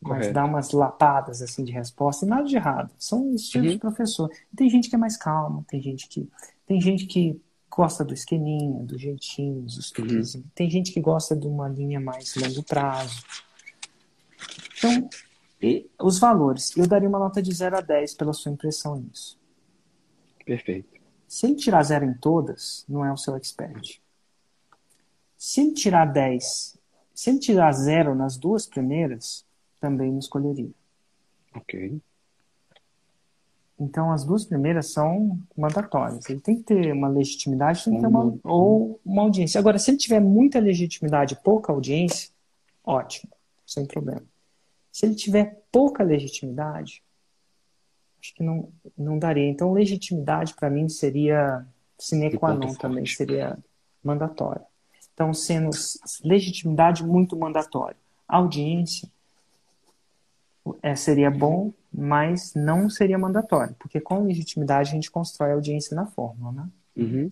mas 0.03 0.31
dá 0.31 0.45
umas 0.45 0.71
lapadas 0.71 1.41
assim 1.41 1.63
de 1.63 1.71
resposta 1.71 2.25
e 2.25 2.27
nada 2.27 2.43
de 2.43 2.55
errado. 2.55 2.91
São 2.97 3.33
estilos 3.33 3.67
uhum. 3.67 3.73
de 3.73 3.79
professor. 3.79 4.29
tem 4.55 4.69
gente 4.69 4.89
que 4.89 4.95
é 4.95 4.97
mais 4.97 5.17
calma, 5.17 5.65
tem 5.67 5.81
gente 5.81 6.07
que 6.07 6.29
tem 6.65 6.79
gente 6.79 7.05
que 7.05 7.39
gosta 7.69 8.05
do 8.05 8.13
esqueminha, 8.13 8.83
do 8.83 8.97
jeitinho, 8.97 9.61
dos 9.61 9.91
uhum. 9.97 10.43
Tem 10.53 10.69
gente 10.69 10.91
que 10.91 11.01
gosta 11.01 11.35
de 11.35 11.47
uma 11.47 11.67
linha 11.67 11.99
mais 11.99 12.35
longo 12.35 12.63
prazo. 12.63 13.23
Então, 14.77 15.09
os 16.01 16.19
valores. 16.19 16.75
Eu 16.77 16.87
daria 16.87 17.07
uma 17.07 17.19
nota 17.19 17.41
de 17.41 17.53
0 17.53 17.77
a 17.77 17.81
10 17.81 18.13
pela 18.15 18.33
sua 18.33 18.51
impressão 18.51 18.97
nisso. 18.97 19.39
Perfeito. 20.45 21.01
Se 21.27 21.47
ele 21.47 21.55
tirar 21.55 21.83
zero 21.83 22.05
em 22.05 22.13
todas, 22.13 22.85
não 22.87 23.03
é 23.03 23.11
o 23.11 23.17
seu 23.17 23.35
expert. 23.35 23.99
Se 25.37 25.61
ele 25.61 25.73
tirar 25.73 26.05
10, 26.05 26.77
se 27.13 27.29
ele 27.29 27.39
tirar 27.39 27.71
zero 27.71 28.13
nas 28.13 28.37
duas 28.37 28.67
primeiras, 28.67 29.45
também 29.83 30.09
não 30.09 30.19
escolheria. 30.19 30.71
Ok. 31.53 31.99
Então, 33.77 34.13
as 34.13 34.23
duas 34.23 34.45
primeiras 34.45 34.93
são 34.93 35.37
mandatórias. 35.57 36.29
Ele 36.29 36.39
tem 36.39 36.55
que 36.55 36.63
ter 36.63 36.93
uma 36.93 37.09
legitimidade, 37.09 37.83
tem 37.83 37.95
que 37.95 37.99
ter 37.99 38.07
uma, 38.07 38.33
ou 38.45 38.97
uma 39.05 39.23
audiência. 39.23 39.59
Agora, 39.59 39.77
se 39.77 39.91
ele 39.91 39.97
tiver 39.97 40.21
muita 40.21 40.57
legitimidade 40.57 41.33
e 41.33 41.37
pouca 41.37 41.73
audiência, 41.73 42.29
ótimo, 42.81 43.33
sem 43.67 43.85
problema. 43.85 44.23
Se 44.89 45.05
ele 45.05 45.15
tiver 45.15 45.61
pouca 45.69 46.01
legitimidade, 46.01 47.03
acho 48.21 48.33
que 48.35 48.41
não, 48.41 48.69
não 48.97 49.19
daria. 49.19 49.49
Então, 49.49 49.73
legitimidade 49.73 50.53
para 50.53 50.69
mim 50.69 50.87
seria 50.87 51.65
sine 51.97 52.37
qua 52.37 52.53
non 52.53 52.73
também, 52.75 53.05
seria 53.05 53.57
mandatório. 54.01 54.63
Então, 55.13 55.33
sendo 55.33 55.71
legitimidade 56.23 57.03
muito 57.03 57.35
mandatório. 57.35 57.97
Audiência 58.25 59.11
é, 60.81 60.95
seria 60.95 61.29
bom, 61.29 61.73
mas 61.93 62.53
não 62.55 62.89
seria 62.89 63.17
mandatório, 63.17 63.75
porque 63.79 63.99
com 63.99 64.23
legitimidade 64.23 64.91
a 64.91 64.93
gente 64.93 65.11
constrói 65.11 65.51
a 65.51 65.55
audiência 65.55 65.95
na 65.95 66.05
fórmula, 66.05 66.51
né? 66.51 66.69
Uhum. 66.95 67.31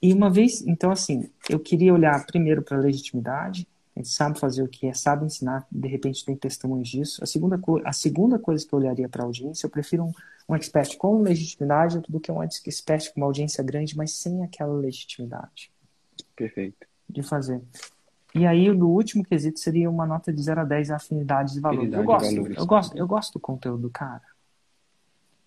E 0.00 0.12
uma 0.12 0.30
vez, 0.30 0.62
então 0.66 0.90
assim, 0.90 1.30
eu 1.48 1.58
queria 1.58 1.92
olhar 1.92 2.24
primeiro 2.26 2.62
para 2.62 2.76
a 2.76 2.80
legitimidade, 2.80 3.66
a 3.94 3.98
gente 3.98 4.10
sabe 4.10 4.38
fazer 4.38 4.62
o 4.62 4.68
que 4.68 4.86
é, 4.86 4.92
sabe 4.92 5.24
ensinar, 5.24 5.66
de 5.72 5.88
repente 5.88 6.24
tem 6.24 6.36
testemunhos 6.36 6.88
disso. 6.88 7.24
A 7.24 7.26
segunda, 7.26 7.58
a 7.84 7.92
segunda 7.92 8.38
coisa 8.38 8.66
que 8.66 8.72
eu 8.72 8.78
olharia 8.78 9.08
para 9.08 9.22
a 9.22 9.26
audiência, 9.26 9.66
eu 9.66 9.70
prefiro 9.70 10.04
um, 10.04 10.12
um 10.48 10.54
expert 10.54 10.96
com 10.98 11.22
legitimidade 11.22 12.00
do 12.06 12.20
que 12.20 12.30
um 12.30 12.42
expert 12.42 13.12
com 13.12 13.20
uma 13.20 13.26
audiência 13.26 13.64
grande, 13.64 13.96
mas 13.96 14.12
sem 14.12 14.44
aquela 14.44 14.74
legitimidade. 14.74 15.70
Perfeito. 16.36 16.86
De 17.08 17.22
fazer. 17.22 17.62
E 18.38 18.46
aí, 18.46 18.68
no 18.72 18.88
último 18.88 19.24
quesito, 19.24 19.58
seria 19.58 19.88
uma 19.90 20.06
nota 20.06 20.32
de 20.32 20.42
0 20.42 20.60
a 20.60 20.64
10 20.64 20.90
afinidades 20.90 21.56
e 21.56 21.60
valores. 21.60 21.92
eu, 21.92 22.04
gosto, 22.04 22.34
valores. 22.34 22.56
eu, 22.56 22.66
gosto, 22.66 22.98
eu 22.98 23.06
gosto 23.06 23.32
do 23.34 23.40
conteúdo 23.40 23.82
do 23.82 23.90
cara. 23.90 24.24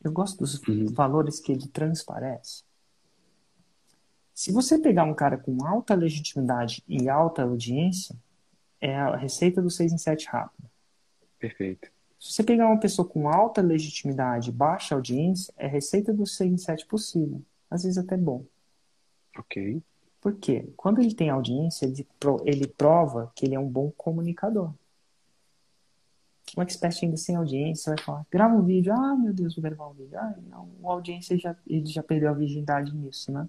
Eu 0.04 0.12
gosto 0.12 0.40
dos 0.40 0.62
uhum. 0.64 0.88
valores 0.94 1.40
que 1.40 1.52
ele 1.52 1.68
transparece. 1.68 2.64
Se 4.34 4.52
você 4.52 4.80
pegar 4.80 5.04
um 5.04 5.14
cara 5.14 5.38
com 5.38 5.66
alta 5.66 5.94
legitimidade 5.94 6.84
e 6.88 7.10
alta 7.10 7.44
audiência, 7.44 8.16
é 8.80 8.96
a 8.96 9.16
receita 9.16 9.62
do 9.62 9.70
6 9.70 9.92
em 9.92 9.98
7 9.98 10.28
rápido. 10.28 10.70
Perfeito. 11.38 11.90
Se 12.18 12.34
você 12.34 12.44
pegar 12.44 12.68
uma 12.68 12.80
pessoa 12.80 13.08
com 13.08 13.30
alta 13.30 13.62
legitimidade 13.62 14.50
e 14.50 14.54
baixa 14.54 14.96
audiência, 14.96 15.54
é 15.58 15.66
a 15.66 15.70
receita 15.70 16.14
do 16.14 16.26
6 16.26 16.54
em 16.54 16.58
7 16.58 16.86
possível. 16.86 17.42
Às 17.70 17.84
vezes 17.84 17.98
até 17.98 18.18
bom. 18.18 18.46
Ok. 19.38 19.82
Por 20.22 20.36
quê? 20.36 20.68
Quando 20.76 21.00
ele 21.00 21.14
tem 21.14 21.30
audiência, 21.30 21.86
ele, 21.86 22.06
ele 22.46 22.68
prova 22.68 23.32
que 23.36 23.46
ele 23.46 23.56
é 23.56 23.60
um 23.60 23.70
bom 23.70 23.92
comunicador. 23.92 24.74
Um 26.58 26.62
expert 26.62 26.98
ainda 27.04 27.16
sem 27.16 27.36
audiência 27.36 27.94
vai 27.94 28.04
falar, 28.04 28.26
grava 28.30 28.56
um 28.56 28.64
vídeo, 28.64 28.92
ah, 28.92 29.16
meu 29.16 29.34
Deus, 29.34 29.56
vou 29.56 29.64
gravar 29.64 29.88
um 29.88 29.94
vídeo. 29.94 30.18
Ah, 30.18 30.36
não, 30.50 30.70
a 30.84 30.94
audiência 30.94 31.38
já, 31.38 31.56
ele 31.68 31.86
já 31.86 32.02
perdeu 32.02 32.30
a 32.30 32.34
virgindade 32.34 32.94
nisso, 32.94 33.32
né? 33.32 33.48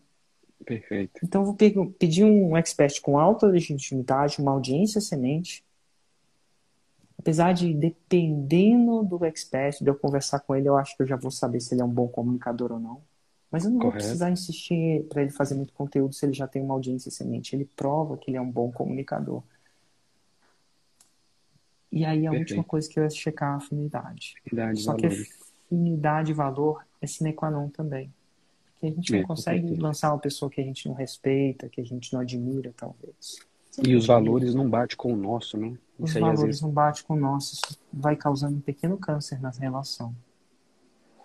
Perfeito. 0.65 1.21
Então, 1.25 1.45
vou 1.45 1.57
pedir 1.99 2.25
um 2.25 2.57
expert 2.57 3.01
com 3.01 3.19
alta 3.19 3.47
legitimidade, 3.47 4.41
uma 4.41 4.53
audiência 4.53 5.01
semente. 5.01 5.65
Apesar 7.19 7.53
de, 7.53 7.73
dependendo 7.73 9.03
do 9.03 9.25
expert, 9.25 9.83
de 9.83 9.89
eu 9.89 9.95
conversar 9.95 10.41
com 10.41 10.55
ele, 10.55 10.69
eu 10.69 10.77
acho 10.77 10.97
que 10.97 11.03
eu 11.03 11.07
já 11.07 11.17
vou 11.17 11.31
saber 11.31 11.61
se 11.61 11.75
ele 11.75 11.81
é 11.81 11.85
um 11.85 11.89
bom 11.89 12.09
comunicador 12.09 12.73
ou 12.73 12.79
não. 12.79 13.03
Mas 13.51 13.65
eu 13.65 13.71
não 13.71 13.79
Correto. 13.79 13.99
vou 13.99 14.03
precisar 14.03 14.31
insistir 14.31 15.05
para 15.09 15.23
ele 15.23 15.31
fazer 15.31 15.55
muito 15.55 15.73
conteúdo 15.73 16.15
se 16.15 16.25
ele 16.25 16.33
já 16.33 16.47
tem 16.47 16.63
uma 16.63 16.75
audiência 16.75 17.11
semente. 17.11 17.55
Ele 17.55 17.65
prova 17.65 18.17
que 18.17 18.31
ele 18.31 18.37
é 18.37 18.41
um 18.41 18.51
bom 18.51 18.71
comunicador. 18.71 19.43
E 21.91 22.05
aí 22.05 22.27
a 22.27 22.31
Perfeito. 22.31 22.51
última 22.51 22.65
coisa 22.65 22.89
que 22.89 22.99
eu 22.99 23.03
ia 23.03 23.11
checar 23.11 23.51
é 23.51 23.53
a 23.55 23.57
afinidade. 23.57 24.35
afinidade 24.47 24.81
Só 24.81 24.93
valores. 24.93 25.29
que 25.29 25.35
afinidade 25.67 26.31
e 26.31 26.35
valor 26.35 26.85
é 27.01 27.07
sine 27.07 27.33
qua 27.33 27.51
non 27.51 27.69
também. 27.69 28.13
Porque 28.75 28.87
a 28.87 28.91
gente 28.91 29.13
não 29.13 29.19
é, 29.19 29.25
consegue 29.25 29.75
lançar 29.75 30.13
uma 30.13 30.19
pessoa 30.19 30.51
que 30.51 30.61
a 30.61 30.65
gente 30.65 30.89
não 30.89 30.95
respeita, 30.95 31.69
que 31.69 31.81
a 31.81 31.85
gente 31.85 32.13
não 32.13 32.21
admira, 32.21 32.73
talvez. 32.77 33.41
e 33.85 33.95
os 33.95 34.07
valores 34.07 34.55
não 34.55 34.71
batem 34.71 34.97
com 34.97 35.13
o 35.13 35.17
nosso, 35.17 35.59
né? 35.59 35.77
Os 35.99 36.15
aí, 36.15 36.21
valores 36.21 36.43
vezes... 36.43 36.63
não 36.63 36.71
batem 36.71 37.03
com 37.03 37.15
o 37.15 37.19
nosso. 37.19 37.55
Isso 37.55 37.79
vai 37.93 38.17
causando 38.17 38.57
um 38.57 38.61
pequeno 38.61 38.97
câncer 38.97 39.41
na 39.41 39.51
relação. 39.51 40.15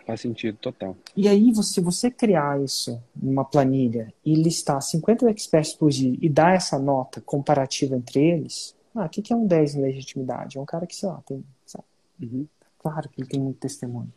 Faz 0.05 0.21
sentido, 0.21 0.57
total. 0.57 0.95
E 1.15 1.27
aí, 1.27 1.51
se 1.63 1.81
você 1.81 2.11
criar 2.11 2.61
isso 2.61 3.01
numa 3.15 3.43
planilha 3.43 4.13
e 4.23 4.35
listar 4.35 4.79
50 4.79 5.29
experts 5.31 5.73
por 5.73 5.89
dia 5.89 6.15
e 6.21 6.29
dar 6.29 6.55
essa 6.55 6.77
nota 6.77 7.19
comparativa 7.21 7.95
entre 7.95 8.23
eles, 8.23 8.75
ah, 8.93 9.05
o 9.05 9.09
que, 9.09 9.21
que 9.21 9.33
é 9.33 9.35
um 9.35 9.47
10 9.47 9.75
em 9.75 9.81
legitimidade? 9.81 10.57
É 10.57 10.61
um 10.61 10.65
cara 10.65 10.85
que, 10.85 10.95
sei 10.95 11.09
lá, 11.09 11.21
tem. 11.25 11.43
Sabe? 11.65 11.85
Uhum. 12.21 12.47
Claro 12.77 13.09
que 13.09 13.19
ele 13.19 13.27
tem 13.27 13.39
muito 13.39 13.57
testemunho. 13.57 14.13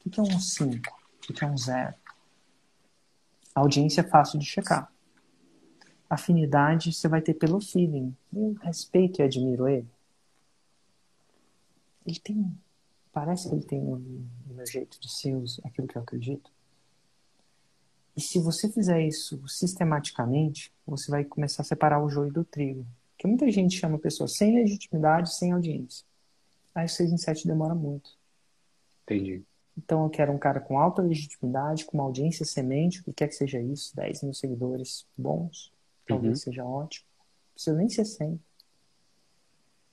O 0.00 0.02
que, 0.02 0.10
que 0.10 0.18
é 0.18 0.22
um 0.22 0.40
5? 0.40 0.74
O 0.74 1.20
que, 1.20 1.32
que 1.34 1.44
é 1.44 1.46
um 1.46 1.56
0? 1.58 1.94
A 3.54 3.60
audiência 3.60 4.00
é 4.00 4.04
fácil 4.04 4.38
de 4.38 4.46
checar. 4.46 4.90
Afinidade 6.08 6.90
você 6.90 7.06
vai 7.06 7.20
ter 7.20 7.34
pelo 7.34 7.60
feeling. 7.60 8.16
Eu 8.34 8.56
respeito 8.62 9.20
e 9.20 9.22
admiro 9.22 9.68
ele. 9.68 9.86
Ele 12.06 12.18
tem 12.18 12.58
parece 13.12 13.48
que 13.48 13.54
ele 13.56 13.64
tem 13.64 13.80
o 13.80 14.00
meu 14.58 14.66
jeito 14.66 15.00
de 15.00 15.10
ser 15.10 15.34
aquilo 15.64 15.88
que 15.88 15.96
eu 15.96 16.02
acredito. 16.02 16.50
E 18.16 18.20
se 18.20 18.40
você 18.40 18.68
fizer 18.68 19.00
isso 19.06 19.40
sistematicamente, 19.46 20.72
você 20.84 21.10
vai 21.10 21.24
começar 21.24 21.62
a 21.62 21.64
separar 21.64 22.02
o 22.02 22.10
joio 22.10 22.32
do 22.32 22.44
trigo. 22.44 22.84
Porque 23.12 23.28
muita 23.28 23.50
gente 23.50 23.78
chama 23.78 23.98
pessoas 23.98 24.36
sem 24.36 24.54
legitimidade, 24.54 25.34
sem 25.34 25.52
audiência. 25.52 26.04
Aí 26.74 26.86
o 26.86 26.88
6 26.88 27.12
em 27.12 27.16
7 27.16 27.46
demora 27.46 27.74
muito. 27.74 28.10
Entendi. 29.04 29.42
Então 29.76 30.02
eu 30.02 30.10
quero 30.10 30.32
um 30.32 30.38
cara 30.38 30.60
com 30.60 30.78
alta 30.78 31.00
legitimidade, 31.00 31.84
com 31.84 31.96
uma 31.96 32.04
audiência 32.04 32.44
semente, 32.44 33.00
o 33.00 33.04
que 33.04 33.12
quer 33.12 33.28
que 33.28 33.34
seja 33.34 33.60
isso, 33.60 33.94
10 33.94 34.24
mil 34.24 34.34
seguidores 34.34 35.06
bons, 35.16 35.72
talvez 36.06 36.38
uhum. 36.38 36.44
seja 36.44 36.64
ótimo. 36.64 37.06
Não 37.18 37.54
precisa 37.54 37.76
nem 37.76 37.88
ser 37.88 38.04
100. 38.04 38.40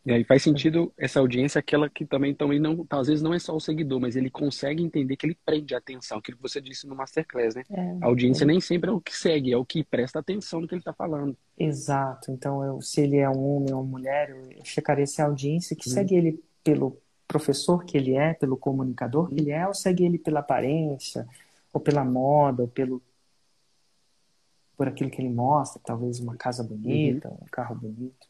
E 0.06 0.14
aí 0.14 0.24
faz 0.24 0.44
sentido 0.44 0.94
essa 0.96 1.20
audiência, 1.20 1.58
aquela 1.58 1.90
que 1.90 2.06
também, 2.06 2.32
também 2.36 2.60
não, 2.60 2.86
às 2.92 3.08
vezes 3.08 3.24
não 3.24 3.34
é 3.34 3.40
só 3.40 3.56
o 3.56 3.60
seguidor, 3.60 4.00
mas 4.00 4.16
ele 4.16 4.30
consegue 4.30 4.84
entender 4.84 5.18
que 5.18 5.26
ele 5.26 5.38
prende 5.44 5.74
a 5.74 5.80
atenção, 5.80 6.20
aquilo 6.20 6.38
que 6.38 6.44
você 6.44 6.62
disse 6.62 6.86
no 6.86 6.96
Masterclass, 6.96 7.56
né? 7.56 7.64
É, 7.72 7.98
a 8.02 8.06
audiência 8.06 8.44
é. 8.44 8.48
nem 8.48 8.62
sempre 8.62 8.92
é 8.92 8.94
o 8.94 9.02
que 9.02 9.18
segue, 9.18 9.52
é 9.52 9.58
o 9.58 9.66
que 9.66 9.84
presta 9.84 10.20
atenção 10.20 10.62
no 10.62 10.68
que 10.68 10.76
ele 10.76 10.82
está 10.82 10.94
falando. 10.94 11.36
Exato. 11.58 12.32
Então, 12.32 12.64
eu, 12.64 12.80
se 12.82 13.02
ele 13.02 13.18
é 13.18 13.28
um 13.28 13.58
homem 13.58 13.74
ou 13.74 13.82
uma 13.82 13.98
mulher, 13.98 14.30
eu 14.30 14.64
checaria 14.64 15.08
se 15.08 15.24
a 15.24 15.26
audiência 15.26 15.76
que 15.76 15.90
hum. 15.90 15.94
segue 15.94 16.16
ele 16.16 16.44
pelo 16.64 17.02
professor 17.28 17.84
que 17.84 17.98
ele 17.98 18.14
é, 18.14 18.36
pelo 18.36 18.58
comunicador 18.58 19.30
que 19.30 19.42
ele 19.42 19.50
é, 19.50 19.66
ou 19.66 19.74
segue 19.74 20.06
ele 20.06 20.20
pela 20.20 20.42
aparência, 20.42 21.28
ou 21.74 21.82
pela 21.82 22.06
moda, 22.06 22.62
ou 22.62 22.68
pelo 22.68 23.02
por 24.78 24.88
aquilo 24.90 25.10
que 25.10 25.22
ele 25.22 25.30
mostra, 25.30 25.82
talvez 25.84 26.20
uma 26.20 26.36
casa 26.36 26.62
bonita, 26.62 27.30
uhum. 27.30 27.38
um 27.42 27.48
carro 27.50 27.76
bonito 27.76 28.28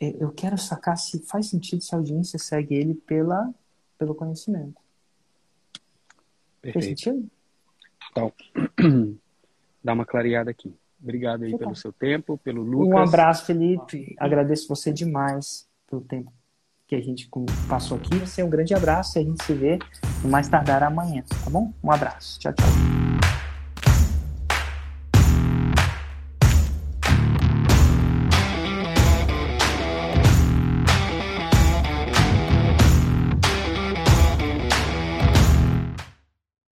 eu 0.00 0.30
quero 0.30 0.58
sacar 0.58 0.96
se 0.96 1.20
faz 1.20 1.48
sentido 1.48 1.82
se 1.82 1.94
a 1.94 1.98
audiência 1.98 2.38
segue 2.38 2.74
ele 2.74 2.94
pela, 2.94 3.52
pelo 3.98 4.14
conhecimento. 4.14 4.80
Perfeito. 6.60 6.74
Faz 6.74 6.84
sentido? 6.86 7.30
Total. 8.14 8.32
Dá 9.82 9.92
uma 9.92 10.06
clareada 10.06 10.50
aqui. 10.50 10.74
Obrigado 11.02 11.44
aí 11.44 11.56
pelo 11.56 11.76
seu 11.76 11.92
tempo, 11.92 12.38
pelo 12.38 12.62
Lucas. 12.62 12.88
Um 12.88 12.98
abraço, 12.98 13.44
Felipe. 13.44 14.14
Agradeço 14.18 14.66
você 14.66 14.90
demais 14.90 15.68
pelo 15.88 16.00
tempo 16.00 16.32
que 16.86 16.94
a 16.94 17.00
gente 17.00 17.28
passou 17.68 17.98
aqui. 17.98 18.16
Você 18.18 18.42
um 18.42 18.48
grande 18.48 18.74
abraço 18.74 19.18
e 19.18 19.20
a 19.20 19.24
gente 19.24 19.44
se 19.44 19.52
vê 19.52 19.78
no 20.22 20.30
mais 20.30 20.48
tardar 20.48 20.82
amanhã, 20.82 21.22
tá 21.44 21.50
bom? 21.50 21.72
Um 21.82 21.90
abraço. 21.90 22.38
Tchau, 22.38 22.52
tchau. 22.54 23.03